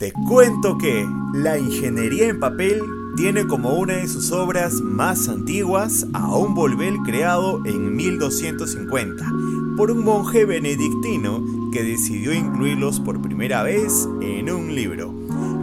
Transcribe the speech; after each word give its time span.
Te 0.00 0.14
cuento 0.14 0.78
que 0.78 1.06
la 1.34 1.58
ingeniería 1.58 2.28
en 2.28 2.40
papel 2.40 2.80
tiene 3.18 3.46
como 3.46 3.74
una 3.74 3.96
de 3.96 4.08
sus 4.08 4.32
obras 4.32 4.80
más 4.80 5.28
antiguas 5.28 6.06
a 6.14 6.34
un 6.34 6.54
volvel 6.54 6.96
creado 7.04 7.60
en 7.66 7.94
1250 7.96 9.30
por 9.76 9.90
un 9.90 10.02
monje 10.02 10.46
benedictino 10.46 11.44
que 11.70 11.82
decidió 11.82 12.32
incluirlos 12.32 12.98
por 12.98 13.20
primera 13.20 13.62
vez 13.62 14.08
en 14.22 14.50
un 14.50 14.74
libro. 14.74 15.12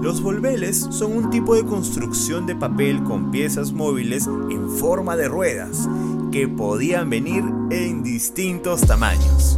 Los 0.04 0.22
volveles 0.22 0.88
son 0.92 1.18
un 1.18 1.32
tipo 1.32 1.56
de 1.56 1.66
construcción 1.66 2.46
de 2.46 2.56
papel 2.56 3.04
con 3.06 3.32
piezas 3.32 3.74
móviles 3.74 4.28
en 4.52 4.70
forma 4.70 5.16
de 5.18 5.30
ruedas 5.30 5.90
que 6.32 6.48
podían 6.48 7.10
venir 7.10 7.44
en 7.72 8.04
distintos 8.04 8.82
tamaños. 8.82 9.58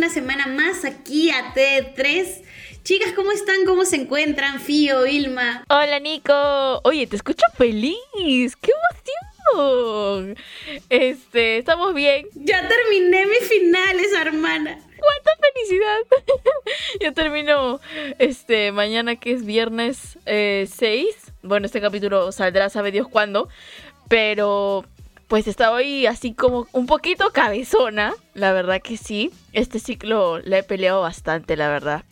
Una 0.00 0.08
semana 0.08 0.46
más 0.46 0.86
aquí 0.86 1.30
a 1.30 1.52
T3. 1.52 2.40
Chicas, 2.84 3.12
¿cómo 3.12 3.32
están? 3.32 3.66
¿Cómo 3.66 3.84
se 3.84 3.96
encuentran? 3.96 4.58
Fío, 4.58 5.04
Ilma. 5.04 5.62
Hola, 5.68 5.98
Nico. 5.98 6.80
Oye, 6.84 7.06
te 7.06 7.16
escucho 7.16 7.44
feliz. 7.58 7.98
¡Qué 8.16 8.72
emoción! 9.52 10.38
Este, 10.88 11.58
estamos 11.58 11.92
bien. 11.92 12.26
Ya 12.32 12.66
terminé 12.66 13.26
mis 13.26 13.46
finales, 13.46 14.06
hermana. 14.18 14.78
¡Cuánta 14.98 15.32
felicidad! 15.52 15.98
ya 17.02 17.12
termino 17.12 17.78
este 18.18 18.72
mañana 18.72 19.16
que 19.16 19.32
es 19.32 19.44
viernes 19.44 20.16
6. 20.24 20.24
Eh, 20.24 21.14
bueno, 21.42 21.66
este 21.66 21.82
capítulo 21.82 22.32
saldrá 22.32 22.70
sabe 22.70 22.90
Dios 22.90 23.06
cuándo. 23.06 23.50
Pero 24.08 24.86
pues 25.30 25.46
estoy 25.46 26.06
así 26.06 26.34
como 26.34 26.66
un 26.72 26.86
poquito 26.86 27.30
cabezona, 27.32 28.12
la 28.34 28.52
verdad 28.52 28.82
que 28.82 28.96
sí. 28.96 29.30
Este 29.52 29.78
ciclo 29.78 30.40
le 30.40 30.58
he 30.58 30.62
peleado 30.64 31.02
bastante, 31.02 31.56
la 31.56 31.68
verdad. 31.68 32.02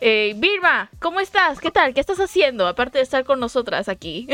Eh, 0.00 0.34
Vilma, 0.36 0.90
¿cómo 0.98 1.20
estás? 1.20 1.60
¿Qué 1.60 1.70
tal? 1.70 1.94
¿Qué 1.94 2.00
estás 2.00 2.18
haciendo? 2.18 2.66
Aparte 2.66 2.98
de 2.98 3.04
estar 3.04 3.24
con 3.24 3.38
nosotras 3.38 3.88
aquí. 3.88 4.26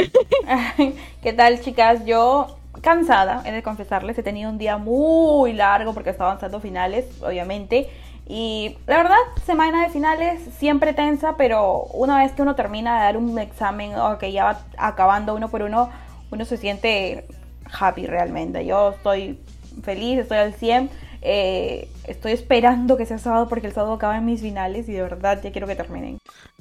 ¿Qué 1.22 1.32
tal, 1.34 1.60
chicas? 1.60 2.06
Yo 2.06 2.56
cansada, 2.80 3.42
he 3.44 3.52
de 3.52 3.62
confesarles, 3.62 4.16
he 4.16 4.22
tenido 4.22 4.48
un 4.48 4.56
día 4.56 4.78
muy 4.78 5.52
largo 5.52 5.92
porque 5.92 6.08
estaba 6.08 6.30
avanzando 6.30 6.60
finales, 6.60 7.04
obviamente. 7.20 7.90
Y 8.26 8.78
la 8.86 8.96
verdad, 8.96 9.18
semana 9.44 9.82
de 9.82 9.90
finales 9.90 10.40
siempre 10.56 10.94
tensa, 10.94 11.36
pero 11.36 11.82
una 11.92 12.20
vez 12.20 12.32
que 12.32 12.40
uno 12.40 12.54
termina 12.54 12.96
de 12.96 13.04
dar 13.04 13.16
un 13.18 13.38
examen 13.38 13.94
o 13.96 14.16
que 14.16 14.32
ya 14.32 14.44
va 14.44 14.60
acabando 14.78 15.34
uno 15.34 15.50
por 15.50 15.60
uno, 15.60 15.90
uno 16.30 16.44
se 16.46 16.56
siente 16.56 17.26
happy 17.78 18.06
realmente. 18.06 18.64
Yo 18.64 18.90
estoy 18.90 19.38
feliz, 19.82 20.18
estoy 20.18 20.38
al 20.38 20.54
100. 20.54 20.90
Eh, 21.26 21.88
estoy 22.06 22.32
esperando 22.32 22.98
que 22.98 23.06
sea 23.06 23.16
sábado 23.16 23.48
porque 23.48 23.68
el 23.68 23.72
sábado 23.72 23.94
acaban 23.94 24.26
mis 24.26 24.42
finales 24.42 24.86
y 24.90 24.92
de 24.92 25.00
verdad 25.00 25.40
ya 25.42 25.52
quiero 25.52 25.66
que 25.66 25.74
terminen. 25.74 26.18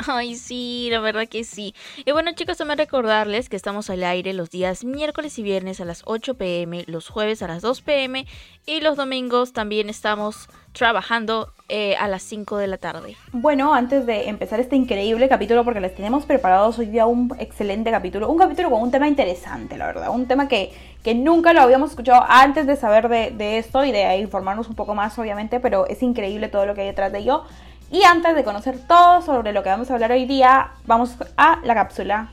Ay, 0.08 0.36
sí, 0.36 0.88
la 0.90 1.02
verdad 1.02 1.28
que 1.28 1.44
sí. 1.44 1.76
Y 2.06 2.12
bueno, 2.14 2.32
chicos, 2.34 2.58
también 2.58 2.78
recordarles 2.78 3.50
que 3.50 3.58
estamos 3.58 3.90
al 3.90 4.06
aire 4.06 4.32
los 4.32 4.52
días 4.52 4.86
miércoles 4.86 5.38
y 5.38 5.44
viernes 5.44 5.82
a 5.82 5.86
las 5.86 6.04
8 6.06 6.36
pm, 6.36 6.86
los 6.88 7.10
jueves 7.10 7.42
a 7.42 7.48
las 7.50 7.62
2 7.62 7.82
pm 7.82 8.26
y 8.66 8.80
los 8.80 8.96
domingos 8.96 9.52
también 9.52 9.90
estamos 9.90 10.48
trabajando 10.72 11.52
eh, 11.68 11.96
a 11.98 12.08
las 12.08 12.24
5 12.24 12.58
de 12.58 12.68
la 12.68 12.78
tarde. 12.78 13.18
Bueno, 13.34 13.74
antes 13.74 14.06
de 14.06 14.30
empezar 14.30 14.62
este 14.62 14.78
increíble 14.78 15.28
capítulo, 15.28 15.66
porque 15.66 15.82
les 15.82 15.94
tenemos 15.94 16.26
preparados 16.26 16.80
hoy 16.80 16.88
día 16.88 17.06
un 17.06 17.36
excelente 17.38 17.92
capítulo, 17.92 18.30
un 18.30 18.38
capítulo 18.38 18.70
con 18.70 18.82
un 18.82 18.92
tema 18.92 19.10
interesante, 19.10 19.78
la 19.78 19.88
verdad, 19.88 20.10
un 20.10 20.26
tema 20.26 20.48
que, 20.48 20.72
que 21.04 21.14
nunca 21.14 21.54
lo 21.54 21.62
habíamos 21.62 21.92
escuchado 21.92 22.26
antes 22.28 22.66
de 22.66 22.78
saber 22.78 23.10
de, 23.10 23.32
de 23.32 23.58
esto 23.58 23.84
y 23.84 23.92
de 23.92 24.18
informarnos 24.18 24.70
un 24.70 24.76
poco 24.76 24.96
más, 24.96 25.20
obviamente, 25.20 25.60
pero 25.60 25.86
es 25.88 26.02
increíble 26.02 26.48
todo 26.48 26.66
lo 26.66 26.74
que 26.74 26.82
hay 26.82 26.88
detrás 26.88 27.12
de 27.12 27.20
ello. 27.20 27.44
Y 27.92 28.04
antes 28.04 28.36
de 28.36 28.44
conocer 28.44 28.80
todo 28.88 29.22
sobre 29.22 29.54
lo 29.54 29.62
que 29.62 29.70
vamos 29.70 29.92
a 29.92 29.94
hablar 29.94 30.12
hoy 30.12 30.26
día, 30.26 30.72
vamos 30.86 31.16
a 31.38 31.60
la 31.64 31.76
cápsula. 31.76 32.32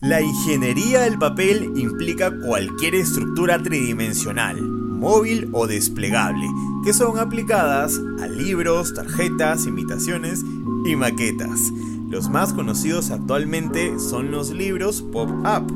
La 0.00 0.20
ingeniería 0.20 1.00
del 1.00 1.18
papel 1.18 1.72
implica 1.76 2.30
cualquier 2.46 2.94
estructura 2.94 3.60
tridimensional, 3.60 4.60
móvil 4.62 5.50
o 5.52 5.66
desplegable, 5.66 6.46
que 6.84 6.92
son 6.92 7.18
aplicadas 7.18 8.00
a 8.20 8.28
libros, 8.28 8.94
tarjetas, 8.94 9.66
imitaciones 9.66 10.42
y 10.86 10.94
maquetas. 10.94 11.72
Los 12.08 12.28
más 12.28 12.52
conocidos 12.52 13.10
actualmente 13.10 13.98
son 13.98 14.30
los 14.30 14.50
libros 14.50 15.02
pop-up. 15.02 15.70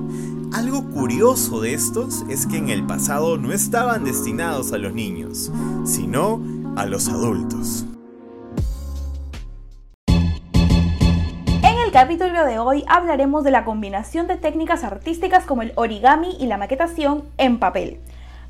Algo 0.52 0.88
curioso 0.90 1.60
de 1.60 1.74
estos 1.74 2.24
es 2.28 2.46
que 2.46 2.56
en 2.56 2.70
el 2.70 2.86
pasado 2.86 3.36
no 3.38 3.52
estaban 3.52 4.04
destinados 4.04 4.72
a 4.72 4.78
los 4.78 4.92
niños, 4.92 5.50
sino 5.84 6.40
a 6.76 6.86
los 6.86 7.08
adultos. 7.08 7.84
capítulo 11.92 12.46
de 12.46 12.58
hoy 12.58 12.84
hablaremos 12.88 13.44
de 13.44 13.50
la 13.50 13.66
combinación 13.66 14.26
de 14.26 14.38
técnicas 14.38 14.82
artísticas 14.82 15.44
como 15.44 15.60
el 15.60 15.74
origami 15.74 16.38
y 16.40 16.46
la 16.46 16.56
maquetación 16.56 17.24
en 17.36 17.58
papel. 17.58 18.00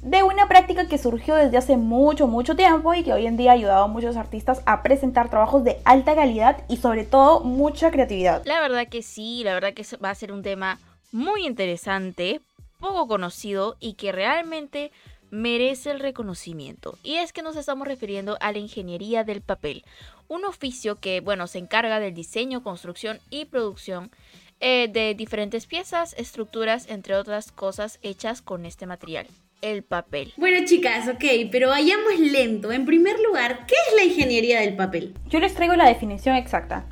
De 0.03 0.25
una 0.25 0.49
práctica 0.49 0.89
que 0.89 0.99
surgió 0.99 1.37
desde 1.37 1.57
hace 1.57 1.77
mucho, 1.77 2.27
mucho 2.27 2.57
tiempo 2.57 2.93
y 2.93 3.05
que 3.05 3.13
hoy 3.13 3.25
en 3.25 3.37
día 3.37 3.53
ha 3.53 3.55
ayudado 3.55 3.85
a 3.85 3.89
muchos 3.89 4.17
artistas 4.17 4.61
a 4.67 4.83
presentar 4.83 5.31
trabajos 5.31 5.63
de 5.63 5.79
alta 5.85 6.17
calidad 6.17 6.65
y 6.69 6.79
sobre 6.79 7.05
todo 7.05 7.45
mucha 7.45 7.93
creatividad. 7.93 8.43
La 8.45 8.61
verdad 8.61 8.89
que 8.89 9.03
sí, 9.03 9.43
la 9.45 9.55
verdad 9.55 9.75
que 9.75 9.87
va 10.05 10.11
a 10.11 10.15
ser 10.17 10.33
un 10.33 10.43
tema 10.43 10.81
muy 11.13 11.47
interesante, 11.47 12.41
poco 12.81 13.07
conocido 13.07 13.77
y 13.79 13.95
que 13.95 14.11
realmente 14.11 14.91
merece 15.31 15.93
el 15.93 16.01
reconocimiento. 16.01 16.99
Y 17.05 17.19
es 17.19 17.33
que 17.33 17.43
nos 17.43 17.55
estamos 17.55 17.87
refiriendo 17.87 18.37
a 18.41 18.51
la 18.51 18.59
ingeniería 18.59 19.23
del 19.23 19.41
papel, 19.41 19.85
un 20.27 20.45
oficio 20.45 20.97
que, 20.97 21.21
bueno, 21.21 21.47
se 21.47 21.59
encarga 21.59 22.01
del 22.01 22.13
diseño, 22.13 22.65
construcción 22.65 23.21
y 23.31 23.45
producción 23.45 24.11
eh, 24.59 24.89
de 24.89 25.15
diferentes 25.15 25.67
piezas, 25.67 26.15
estructuras, 26.19 26.89
entre 26.89 27.15
otras 27.15 27.53
cosas 27.53 28.01
hechas 28.03 28.43
con 28.43 28.67
este 28.67 28.87
material, 28.87 29.27
el 29.63 29.83
papel. 29.85 30.35
Bueno, 30.37 30.67
chicas, 30.67 31.09
ok, 31.09 31.25
pero 31.51 31.71
vayamos 31.71 32.19
lento. 32.19 32.73
En 32.73 32.85
primer 32.85 33.19
lugar, 33.21 33.65
¿qué 33.67 33.75
es 33.89 33.97
la 33.97 34.05
ingeniería 34.05 34.61
del 34.61 34.77
papel? 34.77 35.15
Yo 35.31 35.39
les 35.41 35.55
traigo 35.55 35.75
la 35.75 35.89
definición 35.89 36.37
exacta. 36.37 36.85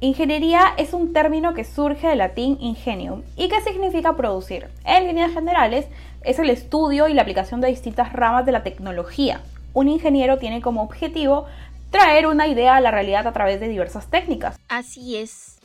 Ingeniería 0.00 0.74
es 0.78 0.92
un 0.92 1.12
término 1.12 1.54
que 1.54 1.64
surge 1.64 2.08
del 2.08 2.18
latín 2.18 2.58
ingenium 2.60 3.22
y 3.36 3.48
que 3.48 3.60
significa 3.60 4.16
producir. 4.16 4.66
En 4.84 5.06
líneas 5.06 5.32
generales, 5.32 5.86
es 6.24 6.40
el 6.40 6.50
estudio 6.50 7.06
y 7.06 7.14
la 7.14 7.22
aplicación 7.22 7.60
de 7.60 7.68
distintas 7.68 8.12
ramas 8.12 8.44
de 8.44 8.52
la 8.52 8.64
tecnología. 8.64 9.40
Un 9.74 9.88
ingeniero 9.88 10.38
tiene 10.38 10.60
como 10.60 10.82
objetivo 10.82 11.46
traer 11.90 12.26
una 12.26 12.48
idea 12.48 12.76
a 12.76 12.80
la 12.80 12.90
realidad 12.90 13.26
a 13.28 13.32
través 13.32 13.60
de 13.60 13.68
diversas 13.68 14.10
técnicas. 14.10 14.58
Así 14.68 15.16
es. 15.16 15.61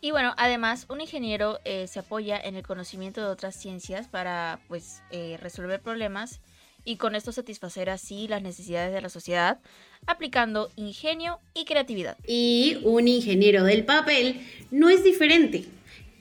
Y 0.00 0.12
bueno, 0.12 0.34
además, 0.38 0.86
un 0.88 1.00
ingeniero 1.00 1.58
eh, 1.64 1.86
se 1.86 1.98
apoya 1.98 2.40
en 2.40 2.56
el 2.56 2.66
conocimiento 2.66 3.20
de 3.20 3.26
otras 3.26 3.54
ciencias 3.54 4.08
para 4.08 4.60
pues 4.68 5.02
eh, 5.10 5.36
resolver 5.40 5.80
problemas 5.80 6.40
y 6.84 6.96
con 6.96 7.14
esto 7.14 7.32
satisfacer 7.32 7.90
así 7.90 8.26
las 8.26 8.42
necesidades 8.42 8.94
de 8.94 9.02
la 9.02 9.10
sociedad, 9.10 9.58
aplicando 10.06 10.70
ingenio 10.76 11.38
y 11.52 11.66
creatividad. 11.66 12.16
Y 12.26 12.78
un 12.84 13.08
ingeniero 13.08 13.64
del 13.64 13.84
papel 13.84 14.40
no 14.70 14.88
es 14.88 15.04
diferente. 15.04 15.66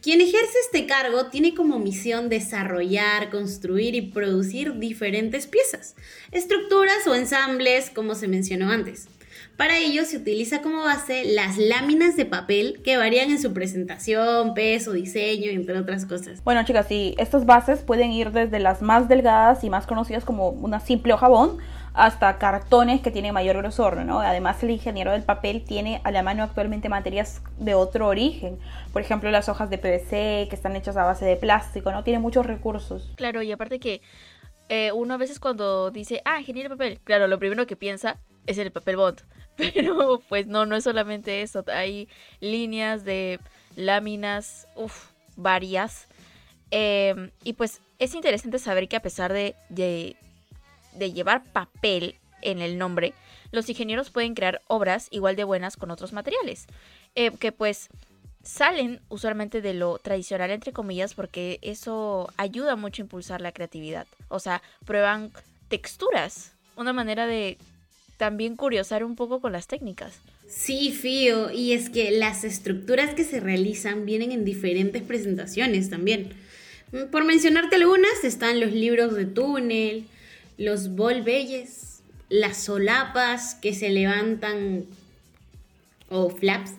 Quien 0.02 0.22
ejerce 0.22 0.58
este 0.66 0.86
cargo 0.86 1.26
tiene 1.26 1.54
como 1.54 1.80
misión 1.80 2.30
desarrollar, 2.30 3.30
construir 3.30 3.96
y 3.96 4.02
producir 4.02 4.76
diferentes 4.76 5.48
piezas, 5.48 5.96
estructuras 6.32 7.06
o 7.08 7.16
ensambles, 7.16 7.90
como 7.90 8.16
se 8.16 8.28
mencionó 8.28 8.72
antes. 8.72 9.08
Para 9.60 9.78
ello 9.78 10.06
se 10.06 10.16
utiliza 10.16 10.62
como 10.62 10.86
base 10.86 11.26
las 11.26 11.58
láminas 11.58 12.16
de 12.16 12.24
papel 12.24 12.80
que 12.82 12.96
varían 12.96 13.30
en 13.30 13.42
su 13.42 13.54
presentación, 13.54 14.54
peso, 14.54 14.94
diseño, 14.94 15.52
entre 15.52 15.78
otras 15.78 16.06
cosas. 16.06 16.42
Bueno, 16.46 16.64
chicas, 16.64 16.86
sí, 16.88 17.14
estas 17.18 17.46
bases 17.46 17.82
pueden 17.82 18.14
ir 18.14 18.32
desde 18.32 18.60
las 18.60 18.82
más 18.82 19.10
delgadas 19.10 19.66
y 19.66 19.70
más 19.70 19.86
conocidas 19.86 20.24
como 20.24 20.48
una 20.48 20.80
simple 20.80 21.12
hoja 21.12 21.28
bond 21.28 21.60
hasta 21.94 22.38
cartones 22.38 23.02
que 23.02 23.12
tienen 23.12 23.34
mayor 23.34 23.58
grosor, 23.58 23.98
¿no? 24.06 24.22
Además, 24.22 24.64
el 24.64 24.70
ingeniero 24.70 25.12
del 25.12 25.24
papel 25.24 25.66
tiene 25.66 26.00
a 26.06 26.12
la 26.12 26.24
mano 26.24 26.44
actualmente 26.44 26.88
materias 26.88 27.42
de 27.58 27.74
otro 27.74 28.08
origen. 28.08 28.60
Por 28.94 29.02
ejemplo, 29.02 29.30
las 29.30 29.50
hojas 29.50 29.70
de 29.70 29.78
PVC 29.78 30.48
que 30.48 30.56
están 30.56 30.78
hechas 30.78 30.96
a 30.96 31.04
base 31.04 31.26
de 31.26 31.36
plástico, 31.36 31.92
¿no? 31.92 32.06
Tiene 32.06 32.20
muchos 32.20 32.46
recursos. 32.46 33.12
Claro, 33.18 33.42
y 33.42 33.52
aparte 33.52 33.82
que 33.82 34.02
eh, 34.70 34.94
uno 34.94 35.16
a 35.16 35.18
veces 35.18 35.38
cuando 35.38 35.92
dice, 35.92 36.22
ah, 36.24 36.40
ingeniero 36.40 36.70
de 36.70 36.78
papel, 36.78 37.00
claro, 37.04 37.28
lo 37.28 37.38
primero 37.40 37.68
que 37.68 37.76
piensa 37.76 38.22
es 38.48 38.58
el 38.58 38.72
papel 38.72 38.96
bond. 38.96 39.22
Pero 39.74 40.22
pues 40.30 40.48
no, 40.48 40.66
no 40.66 40.76
es 40.76 40.84
solamente 40.84 41.42
eso. 41.42 41.64
Hay 41.68 42.08
líneas 42.40 43.04
de 43.04 43.40
láminas, 43.76 44.68
uff, 44.76 45.10
varias. 45.36 46.08
Em, 46.72 47.32
y 47.44 47.54
pues 47.54 47.82
es 47.98 48.14
interesante 48.14 48.60
saber 48.60 48.88
que 48.88 48.96
a 48.96 49.02
pesar 49.02 49.34
de, 49.34 49.56
de, 49.70 50.16
llevar 51.12 51.44
papel 51.44 52.16
en 52.42 52.62
el 52.62 52.78
nombre, 52.78 53.14
los 53.52 53.68
ingenieros 53.70 54.12
pueden 54.12 54.36
crear 54.36 54.62
obras 54.68 55.08
igual 55.12 55.36
de 55.36 55.44
buenas 55.44 55.76
con 55.76 55.92
otros 55.92 56.14
materiales. 56.14 56.68
Eh, 57.16 57.32
que 57.32 57.52
pues 57.52 57.90
salen 58.44 59.02
usualmente 59.10 59.62
de 59.62 59.74
lo 59.74 59.98
tradicional, 59.98 60.52
entre 60.52 60.72
comillas, 60.72 61.14
porque 61.14 61.60
eso 61.62 62.32
ayuda 62.38 62.76
mucho 62.76 63.02
a 63.02 63.06
impulsar 63.06 63.42
la 63.42 63.52
creatividad. 63.52 64.08
O 64.30 64.40
sea, 64.40 64.62
prueban 64.86 65.32
texturas, 65.68 66.54
una 66.78 66.94
manera 66.94 67.28
de 67.28 67.58
también 68.20 68.58
curiosar 68.58 69.06
un 69.06 69.16
poco 69.16 69.40
con 69.40 69.54
las 69.54 69.66
técnicas. 69.66 70.20
Sí, 70.46 70.92
Fío, 70.92 71.52
y 71.52 71.72
es 71.72 71.90
que 71.90 72.12
las 72.12 72.44
estructuras 72.44 73.16
que 73.16 73.24
se 73.24 73.40
realizan 73.40 74.06
vienen 74.06 74.34
en 74.34 74.44
diferentes 74.44 75.02
presentaciones 75.02 75.90
también. 75.90 76.34
Mm, 76.92 77.12
por 77.12 77.24
mencionarte 77.24 77.78
algunas, 77.78 78.26
están 78.26 78.60
los 78.60 78.74
libros 78.74 79.16
de 79.16 79.26
túnel, 79.26 80.04
los 80.58 80.96
volvelles, 80.96 82.02
las 82.28 82.58
solapas 82.58 83.56
que 83.56 83.74
se 83.74 83.88
levantan 83.90 84.84
o 86.10 86.30
flaps, 86.30 86.72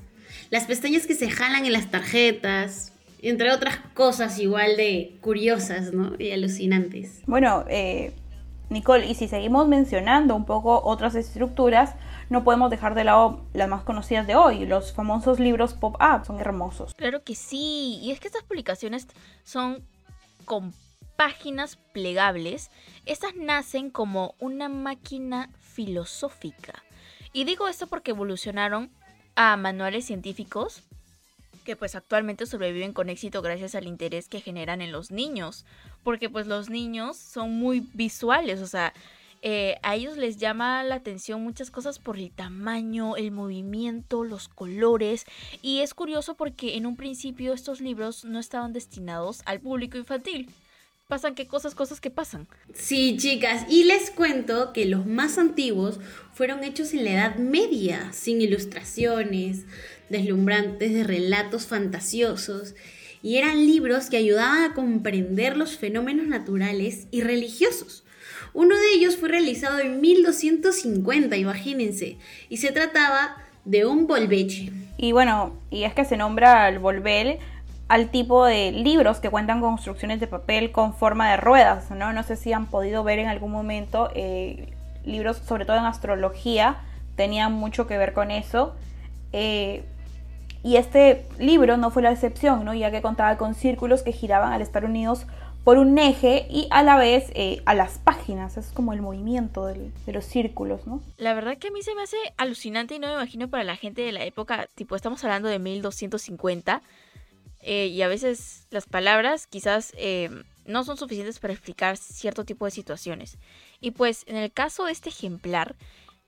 las 0.51 0.67
pestañas 0.67 1.07
que 1.07 1.15
se 1.15 1.31
jalan 1.31 1.65
en 1.65 1.73
las 1.73 1.91
tarjetas, 1.91 2.93
entre 3.23 3.51
otras 3.51 3.79
cosas 3.95 4.39
igual 4.39 4.77
de 4.77 5.15
curiosas, 5.23 5.95
¿no? 5.95 6.17
Y 6.19 6.33
alucinantes. 6.33 7.23
Bueno, 7.27 7.65
eh, 7.71 8.13
Nicole, 8.71 9.07
y 9.07 9.15
si 9.17 9.27
seguimos 9.27 9.67
mencionando 9.67 10.35
un 10.37 10.47
poco 10.47 10.81
otras 10.85 11.17
estructuras, 11.17 11.97
no 12.29 12.45
podemos 12.45 12.71
dejar 12.71 12.95
de 12.95 13.05
lado 13.05 13.45
las 13.53 13.69
más 13.69 13.83
conocidas 13.83 14.29
de 14.29 14.37
hoy, 14.37 14.65
los 14.65 14.93
famosos 14.93 15.41
libros 15.41 15.75
pop-up, 15.75 16.25
son 16.25 16.39
hermosos. 16.41 16.95
Claro 16.95 17.25
que 17.25 17.35
sí, 17.35 17.99
y 18.01 18.13
es 18.13 18.21
que 18.21 18.29
estas 18.29 18.45
publicaciones 18.45 19.09
son 19.43 19.85
con 20.45 20.73
páginas 21.17 21.77
plegables, 21.93 22.71
estas 23.07 23.35
nacen 23.35 23.91
como 23.91 24.37
una 24.39 24.69
máquina 24.69 25.51
filosófica. 25.59 26.85
Y 27.33 27.45
digo 27.45 27.69
esto 27.69 27.89
porque 27.89 28.13
evolucionaron 28.13 28.91
a 29.35 29.57
manuales 29.57 30.05
científicos 30.07 30.85
que 31.71 31.77
pues 31.77 31.95
actualmente 31.95 32.47
sobreviven 32.47 32.93
con 32.93 33.11
éxito 33.11 33.43
gracias 33.43 33.77
al 33.77 33.87
interés 33.87 34.29
que 34.29 34.41
generan 34.41 34.83
en 34.83 34.91
los 34.91 35.13
niños, 35.13 35.65
porque 36.03 36.29
pues 36.29 36.49
los 36.49 36.69
niños 36.69 37.17
son 37.17 37.55
muy 37.55 37.87
visuales, 37.95 38.61
o 38.61 38.67
sea, 38.67 38.93
eh, 39.41 39.77
a 39.85 39.95
ellos 39.95 40.17
les 40.17 40.39
llama 40.39 40.83
la 40.83 40.97
atención 40.97 41.45
muchas 41.45 41.71
cosas 41.71 42.01
por 42.01 42.19
el 42.19 42.33
tamaño, 42.33 43.15
el 43.15 43.31
movimiento, 43.31 44.25
los 44.25 44.49
colores. 44.49 45.27
Y 45.63 45.79
es 45.79 45.95
curioso 45.95 46.35
porque 46.35 46.77
en 46.77 46.87
un 46.87 46.97
principio 46.97 47.53
estos 47.53 47.81
libros 47.81 48.25
no 48.25 48.41
estaban 48.41 48.73
destinados 48.73 49.43
al 49.47 49.61
público 49.61 49.97
infantil. 49.97 50.51
Pasan 51.11 51.35
qué 51.35 51.49
cosas, 51.49 51.75
cosas 51.75 52.01
que 52.01 52.09
pasan. 52.09 52.47
Sí, 52.73 53.17
chicas, 53.19 53.67
y 53.69 53.83
les 53.83 54.13
cuento 54.13 54.73
que 54.73 54.87
los 54.87 55.07
más 55.07 55.39
antiguos 55.39 55.99
fueron 56.35 56.63
hechos 56.63 56.95
en 56.95 57.05
la 57.05 57.11
Edad 57.11 57.35
Media, 57.35 58.13
sin 58.13 58.41
ilustraciones, 58.41 59.65
deslumbrantes 60.09 60.95
de 60.95 61.03
relatos 61.03 61.67
fantasiosos, 61.67 62.77
y 63.25 63.39
eran 63.39 63.67
libros 63.67 64.09
que 64.09 64.19
ayudaban 64.19 64.63
a 64.63 64.73
comprender 64.73 65.57
los 65.57 65.77
fenómenos 65.77 66.29
naturales 66.29 67.09
y 67.11 67.23
religiosos. 67.23 68.05
Uno 68.55 68.77
de 68.77 68.93
ellos 68.95 69.17
fue 69.17 69.31
realizado 69.31 69.81
en 69.81 70.01
1250, 70.01 71.37
imagínense, 71.37 72.19
y 72.49 72.59
se 72.59 72.71
trataba 72.71 73.37
de 73.65 73.85
un 73.85 74.07
volveche. 74.07 74.71
Y 74.97 75.11
bueno, 75.11 75.59
y 75.73 75.83
es 75.83 75.93
que 75.93 76.05
se 76.05 76.17
nombra 76.17 76.69
el 76.69 76.79
volvel 76.79 77.39
al 77.91 78.09
tipo 78.09 78.45
de 78.45 78.71
libros 78.71 79.19
que 79.19 79.31
cuentan 79.31 79.61
con 79.61 79.73
construcciones 79.73 80.21
de 80.21 80.29
papel 80.29 80.71
con 80.71 80.95
forma 80.95 81.29
de 81.29 81.37
ruedas, 81.37 81.91
¿no? 81.91 82.13
No 82.13 82.23
sé 82.23 82.37
si 82.37 82.53
han 82.53 82.67
podido 82.67 83.03
ver 83.03 83.19
en 83.19 83.27
algún 83.27 83.51
momento 83.51 84.13
eh, 84.15 84.73
libros, 85.05 85.39
sobre 85.39 85.65
todo 85.65 85.77
en 85.77 85.85
astrología, 85.85 86.77
tenían 87.17 87.53
mucho 87.53 87.89
que 87.89 87.99
ver 87.99 88.13
con 88.13 88.31
eso. 88.31 88.77
Eh, 89.33 89.83
y 90.63 90.77
este 90.77 91.27
libro 91.41 91.79
no 91.79 91.91
fue 91.91 92.03
la 92.03 92.13
excepción, 92.13 92.65
¿no? 92.65 92.75
ya 92.75 92.93
que 92.93 93.03
contaba 93.03 93.37
con 93.37 93.57
círculos 93.57 94.05
que 94.05 94.13
giraban 94.13 94.53
al 94.53 94.63
estar 94.63 94.85
unidos 94.85 95.27
por 95.65 95.77
un 95.77 95.99
eje 95.99 96.47
y 96.49 96.69
a 96.71 96.85
la 96.85 96.97
vez 96.97 97.33
eh, 97.35 97.61
a 97.67 97.75
las 97.75 97.99
páginas. 97.99 98.57
Es 98.57 98.71
como 98.71 98.93
el 98.93 99.03
movimiento 99.03 99.67
de 99.67 99.91
los 100.07 100.25
círculos, 100.25 100.87
¿no? 100.87 101.01
La 101.17 101.35
verdad 101.35 101.59
que 101.59 101.69
a 101.69 101.71
mí 101.73 101.83
se 101.83 101.97
me 101.97 102.03
hace 102.03 102.19
alucinante 102.37 102.95
y 102.95 103.01
no 103.01 103.09
me 103.09 103.15
imagino 103.15 103.49
para 103.49 103.65
la 103.65 103.75
gente 103.75 104.03
de 104.03 104.13
la 104.13 104.23
época, 104.23 104.69
tipo, 104.77 104.95
estamos 104.95 105.25
hablando 105.25 105.49
de 105.49 105.59
1250 105.59 106.83
eh, 107.63 107.87
y 107.87 108.03
a 108.03 108.09
veces 108.09 108.67
las 108.71 108.87
palabras 108.87 109.47
quizás 109.47 109.93
eh, 109.97 110.31
no 110.65 110.85
son 110.85 110.97
suficientes 110.97 111.39
para 111.39 111.53
explicar 111.53 111.97
cierto 111.97 112.45
tipo 112.45 112.65
de 112.65 112.71
situaciones. 112.71 113.39
Y 113.81 113.93
pues 113.93 114.25
en 114.27 114.37
el 114.37 114.53
caso 114.53 114.85
de 114.85 114.93
este 114.93 115.09
ejemplar, 115.09 115.77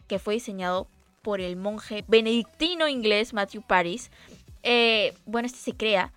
que 0.08 0.18
fue 0.18 0.34
diseñado 0.34 0.88
por 1.22 1.40
el 1.40 1.56
monje 1.56 2.04
benedictino 2.08 2.88
inglés 2.88 3.32
Matthew 3.32 3.62
Paris, 3.62 4.10
bueno, 5.26 5.46
este 5.46 5.58
se 5.58 5.76
crea 5.76 6.12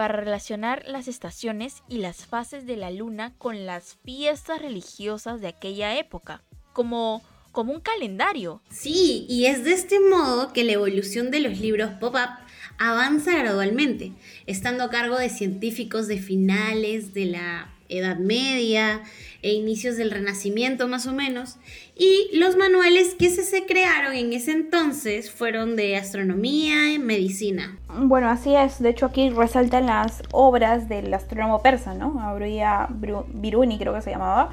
para 0.00 0.16
relacionar 0.16 0.84
las 0.86 1.08
estaciones 1.08 1.82
y 1.86 1.98
las 1.98 2.24
fases 2.24 2.64
de 2.64 2.76
la 2.76 2.90
luna 2.90 3.34
con 3.36 3.66
las 3.66 3.98
fiestas 4.02 4.62
religiosas 4.62 5.42
de 5.42 5.48
aquella 5.48 5.98
época, 5.98 6.42
como, 6.72 7.22
como 7.52 7.72
un 7.72 7.80
calendario. 7.80 8.62
Sí, 8.70 9.26
y 9.28 9.46
es 9.46 9.64
de 9.64 9.72
este 9.72 10.00
modo 10.00 10.52
que 10.52 10.64
la 10.64 10.72
evolución 10.72 11.30
de 11.30 11.40
los 11.40 11.58
libros 11.58 11.90
pop-up 12.00 12.30
avanza 12.78 13.36
gradualmente, 13.36 14.12
estando 14.46 14.84
a 14.84 14.90
cargo 14.90 15.18
de 15.18 15.28
científicos 15.28 16.08
de 16.08 16.18
finales 16.18 17.12
de 17.12 17.26
la 17.26 17.68
Edad 17.90 18.16
Media 18.16 19.02
e 19.42 19.52
inicios 19.52 19.96
del 19.96 20.10
Renacimiento 20.10 20.88
más 20.88 21.06
o 21.06 21.12
menos, 21.12 21.58
y 21.96 22.30
los 22.32 22.56
manuales 22.56 23.14
que 23.18 23.28
se, 23.28 23.66
crearon 23.66 24.14
en 24.14 24.32
ese 24.32 24.52
entonces 24.52 25.30
fueron 25.30 25.76
de 25.76 25.96
astronomía 25.96 26.92
y 26.92 26.98
medicina. 26.98 27.78
Bueno, 27.88 28.30
así 28.30 28.54
es, 28.54 28.80
de 28.80 28.90
hecho 28.90 29.06
aquí 29.06 29.28
resaltan 29.30 29.86
las 29.86 30.22
obras 30.30 30.88
del 30.88 31.12
astrónomo 31.12 31.62
persa, 31.62 31.94
¿no? 31.94 32.20
Habría 32.20 32.88
Biruni 32.90 33.78
creo 33.78 33.94
que 33.94 34.02
se 34.02 34.10
llamaba, 34.10 34.50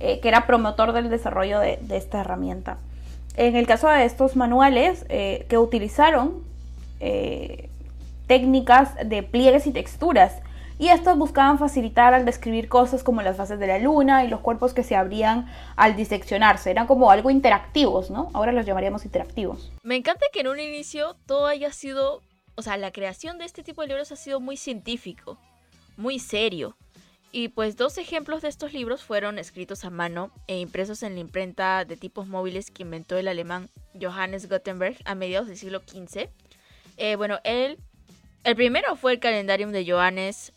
eh, 0.00 0.18
que 0.20 0.28
era 0.28 0.46
promotor 0.46 0.92
del 0.92 1.10
desarrollo 1.10 1.60
de, 1.60 1.78
esta 1.90 2.20
herramienta. 2.20 2.78
En 3.36 3.54
el 3.54 3.66
caso 3.66 3.88
de 3.88 4.04
estos 4.04 4.34
manuales 4.34 5.04
eh, 5.08 5.46
que 5.48 5.58
utilizaron 5.58 6.42
eh, 7.00 7.68
técnicas 8.26 8.94
de 9.04 9.22
pliegues 9.22 9.66
y 9.66 9.72
texturas, 9.72 10.40
y 10.80 10.88
estos 10.88 11.18
buscaban 11.18 11.58
facilitar 11.58 12.14
al 12.14 12.24
describir 12.24 12.66
cosas 12.66 13.02
como 13.02 13.20
las 13.20 13.36
fases 13.36 13.58
de 13.60 13.66
la 13.66 13.78
luna 13.78 14.24
y 14.24 14.28
los 14.28 14.40
cuerpos 14.40 14.72
que 14.72 14.82
se 14.82 14.96
abrían 14.96 15.46
al 15.76 15.94
diseccionarse. 15.94 16.70
Eran 16.70 16.86
como 16.86 17.10
algo 17.10 17.28
interactivos, 17.28 18.10
¿no? 18.10 18.30
Ahora 18.32 18.52
los 18.52 18.64
llamaríamos 18.64 19.04
interactivos. 19.04 19.70
Me 19.82 19.96
encanta 19.96 20.24
que 20.32 20.40
en 20.40 20.48
un 20.48 20.58
inicio 20.58 21.16
todo 21.26 21.46
haya 21.46 21.70
sido, 21.70 22.22
o 22.54 22.62
sea, 22.62 22.78
la 22.78 22.92
creación 22.92 23.36
de 23.36 23.44
este 23.44 23.62
tipo 23.62 23.82
de 23.82 23.88
libros 23.88 24.10
ha 24.10 24.16
sido 24.16 24.40
muy 24.40 24.56
científico, 24.56 25.36
muy 25.98 26.18
serio. 26.18 26.74
Y 27.32 27.48
pues 27.48 27.76
dos 27.76 27.96
ejemplos 27.98 28.42
de 28.42 28.48
estos 28.48 28.72
libros 28.72 29.02
fueron 29.02 29.38
escritos 29.38 29.84
a 29.84 29.90
mano 29.90 30.32
e 30.48 30.58
impresos 30.58 31.02
en 31.02 31.14
la 31.14 31.20
imprenta 31.20 31.84
de 31.84 31.96
tipos 31.96 32.26
móviles 32.26 32.70
que 32.70 32.82
inventó 32.82 33.16
el 33.16 33.28
alemán 33.28 33.68
Johannes 34.00 34.48
Gutenberg 34.48 34.96
a 35.04 35.14
mediados 35.14 35.46
del 35.46 35.56
siglo 35.56 35.80
XV. 35.80 36.28
Eh, 36.96 37.16
bueno, 37.16 37.38
él 37.44 37.78
el 38.42 38.56
primero 38.56 38.96
fue 38.96 39.12
el 39.12 39.20
Calendarium 39.20 39.70
de 39.70 39.90
Johannes 39.90 40.54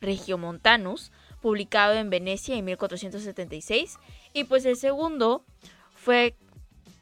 Regiomontanus, 0.00 1.12
publicado 1.42 1.92
en 1.92 2.08
Venecia 2.08 2.56
en 2.56 2.64
1476, 2.64 3.98
y 4.32 4.44
pues 4.44 4.64
el 4.64 4.76
segundo 4.76 5.44
fue 5.94 6.36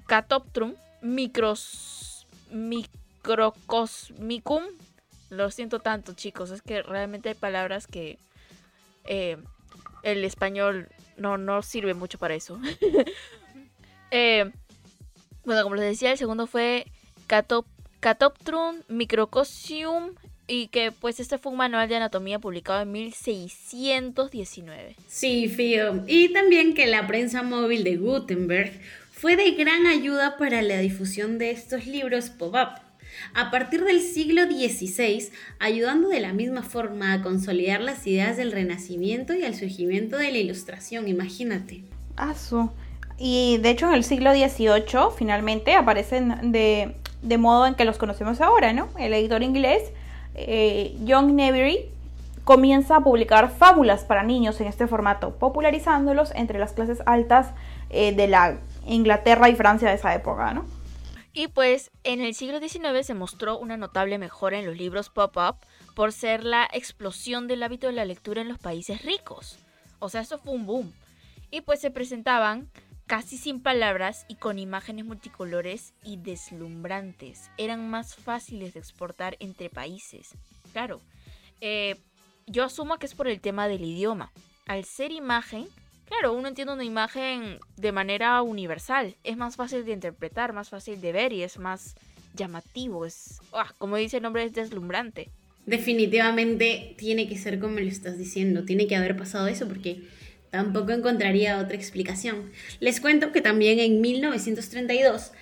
Catoptrum 0.08 0.74
Micros, 1.00 2.26
Microcosmicum. 2.50 4.64
Lo 5.30 5.52
siento 5.52 5.78
tanto, 5.78 6.14
chicos, 6.14 6.50
es 6.50 6.60
que 6.60 6.82
realmente 6.82 7.28
hay 7.28 7.36
palabras 7.36 7.86
que 7.86 8.18
eh, 9.08 9.36
el 10.02 10.24
español 10.24 10.88
no, 11.16 11.38
no 11.38 11.62
sirve 11.62 11.94
mucho 11.94 12.18
para 12.18 12.34
eso. 12.34 12.60
Eh, 14.12 14.50
Bueno, 15.44 15.64
como 15.64 15.74
les 15.74 15.84
decía, 15.84 16.12
el 16.12 16.18
segundo 16.18 16.46
fue 16.46 16.86
Catop 17.26 17.66
Catoptrum 17.98 18.82
microcosium 18.88 20.12
y 20.46 20.68
que 20.68 20.92
pues 20.92 21.18
este 21.18 21.38
fue 21.38 21.50
un 21.50 21.58
manual 21.58 21.88
de 21.88 21.96
anatomía 21.96 22.38
publicado 22.38 22.82
en 22.82 22.92
1619. 22.92 24.94
Sí, 25.08 25.48
Fío. 25.48 26.04
Y 26.06 26.32
también 26.32 26.74
que 26.74 26.86
la 26.86 27.06
prensa 27.08 27.42
móvil 27.42 27.82
de 27.82 27.96
Gutenberg 27.96 28.80
fue 29.10 29.34
de 29.34 29.50
gran 29.52 29.86
ayuda 29.86 30.36
para 30.36 30.62
la 30.62 30.78
difusión 30.78 31.38
de 31.38 31.50
estos 31.50 31.86
libros 31.86 32.30
pop-up. 32.30 32.78
A 33.34 33.50
partir 33.50 33.84
del 33.84 34.00
siglo 34.00 34.44
XVI, 34.44 35.30
ayudando 35.58 36.08
de 36.08 36.20
la 36.20 36.32
misma 36.32 36.62
forma 36.62 37.12
a 37.12 37.22
consolidar 37.22 37.80
las 37.80 38.06
ideas 38.06 38.36
del 38.36 38.52
Renacimiento 38.52 39.34
y 39.34 39.44
al 39.44 39.54
surgimiento 39.54 40.16
de 40.16 40.32
la 40.32 40.38
Ilustración, 40.38 41.08
imagínate. 41.08 41.82
Asu. 42.16 42.70
Y 43.18 43.58
de 43.58 43.70
hecho 43.70 43.88
en 43.88 43.94
el 43.94 44.04
siglo 44.04 44.32
XVIII 44.32 45.10
finalmente 45.16 45.74
aparecen 45.74 46.52
de, 46.52 46.96
de 47.22 47.38
modo 47.38 47.66
en 47.66 47.74
que 47.74 47.84
los 47.84 47.98
conocemos 47.98 48.40
ahora, 48.40 48.72
¿no? 48.72 48.88
El 48.98 49.14
editor 49.14 49.42
inglés 49.42 49.82
eh, 50.34 50.96
John 51.06 51.34
Nevery 51.34 51.90
comienza 52.44 52.96
a 52.96 53.00
publicar 53.00 53.50
fábulas 53.50 54.04
para 54.04 54.22
niños 54.22 54.60
en 54.60 54.68
este 54.68 54.86
formato, 54.86 55.34
popularizándolos 55.34 56.32
entre 56.34 56.58
las 56.58 56.72
clases 56.72 57.02
altas 57.06 57.48
eh, 57.90 58.14
de 58.14 58.28
la 58.28 58.58
Inglaterra 58.86 59.48
y 59.48 59.56
Francia 59.56 59.88
de 59.88 59.94
esa 59.94 60.14
época, 60.14 60.52
¿no? 60.52 60.64
Y 61.36 61.48
pues 61.48 61.90
en 62.02 62.22
el 62.22 62.34
siglo 62.34 62.66
XIX 62.66 63.04
se 63.04 63.12
mostró 63.12 63.58
una 63.58 63.76
notable 63.76 64.16
mejora 64.16 64.58
en 64.58 64.64
los 64.64 64.74
libros 64.74 65.10
pop-up 65.10 65.56
por 65.94 66.14
ser 66.14 66.44
la 66.44 66.66
explosión 66.72 67.46
del 67.46 67.62
hábito 67.62 67.88
de 67.88 67.92
la 67.92 68.06
lectura 68.06 68.40
en 68.40 68.48
los 68.48 68.58
países 68.58 69.02
ricos. 69.02 69.58
O 69.98 70.08
sea, 70.08 70.22
eso 70.22 70.38
fue 70.38 70.54
un 70.54 70.64
boom. 70.64 70.94
Y 71.50 71.60
pues 71.60 71.78
se 71.78 71.90
presentaban 71.90 72.70
casi 73.06 73.36
sin 73.36 73.60
palabras 73.60 74.24
y 74.28 74.36
con 74.36 74.58
imágenes 74.58 75.04
multicolores 75.04 75.92
y 76.02 76.16
deslumbrantes. 76.16 77.50
Eran 77.58 77.90
más 77.90 78.16
fáciles 78.16 78.72
de 78.72 78.80
exportar 78.80 79.36
entre 79.38 79.68
países. 79.68 80.30
Claro, 80.72 81.02
eh, 81.60 82.00
yo 82.46 82.64
asumo 82.64 82.96
que 82.98 83.04
es 83.04 83.14
por 83.14 83.28
el 83.28 83.42
tema 83.42 83.68
del 83.68 83.84
idioma. 83.84 84.32
Al 84.66 84.86
ser 84.86 85.12
imagen, 85.12 85.68
claro, 86.06 86.32
uno 86.32 86.48
entiende 86.48 86.72
una 86.72 86.84
imagen 86.84 87.58
de 87.76 87.92
manera 87.92 88.42
universal. 88.42 89.16
Es 89.24 89.36
más 89.36 89.56
fácil 89.56 89.84
de 89.84 89.92
interpretar, 89.92 90.52
más 90.52 90.70
fácil 90.70 91.00
de 91.00 91.12
ver 91.12 91.32
y 91.32 91.42
es 91.42 91.58
más 91.58 91.94
llamativo. 92.34 93.06
Es, 93.06 93.40
ah, 93.52 93.72
como 93.78 93.96
dice 93.96 94.18
el 94.18 94.22
nombre, 94.22 94.44
es 94.44 94.52
deslumbrante. 94.52 95.30
Definitivamente 95.66 96.94
tiene 96.96 97.28
que 97.28 97.36
ser 97.36 97.58
como 97.58 97.80
lo 97.80 97.86
estás 97.86 98.18
diciendo. 98.18 98.64
Tiene 98.64 98.86
que 98.86 98.96
haber 98.96 99.16
pasado 99.16 99.48
eso 99.48 99.66
porque 99.66 100.02
Tampoco 100.50 100.92
encontraría 100.92 101.58
otra 101.58 101.76
explicación. 101.76 102.50
Les 102.80 103.00
cuento 103.00 103.32
que 103.32 103.42
también 103.42 103.78
en 103.78 104.00
1932 104.00 105.32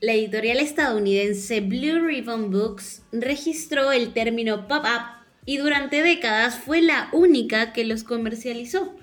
la 0.00 0.12
editorial 0.12 0.58
estadounidense 0.58 1.60
Blue 1.60 2.04
Ribbon 2.04 2.50
Books 2.50 3.02
registró 3.12 3.92
el 3.92 4.12
término 4.12 4.68
pop-up 4.68 5.02
y 5.46 5.58
durante 5.58 6.02
décadas 6.02 6.58
fue 6.58 6.80
la 6.80 7.08
única 7.12 7.72
que 7.72 7.84
los 7.84 8.04
comercializó, 8.04 8.94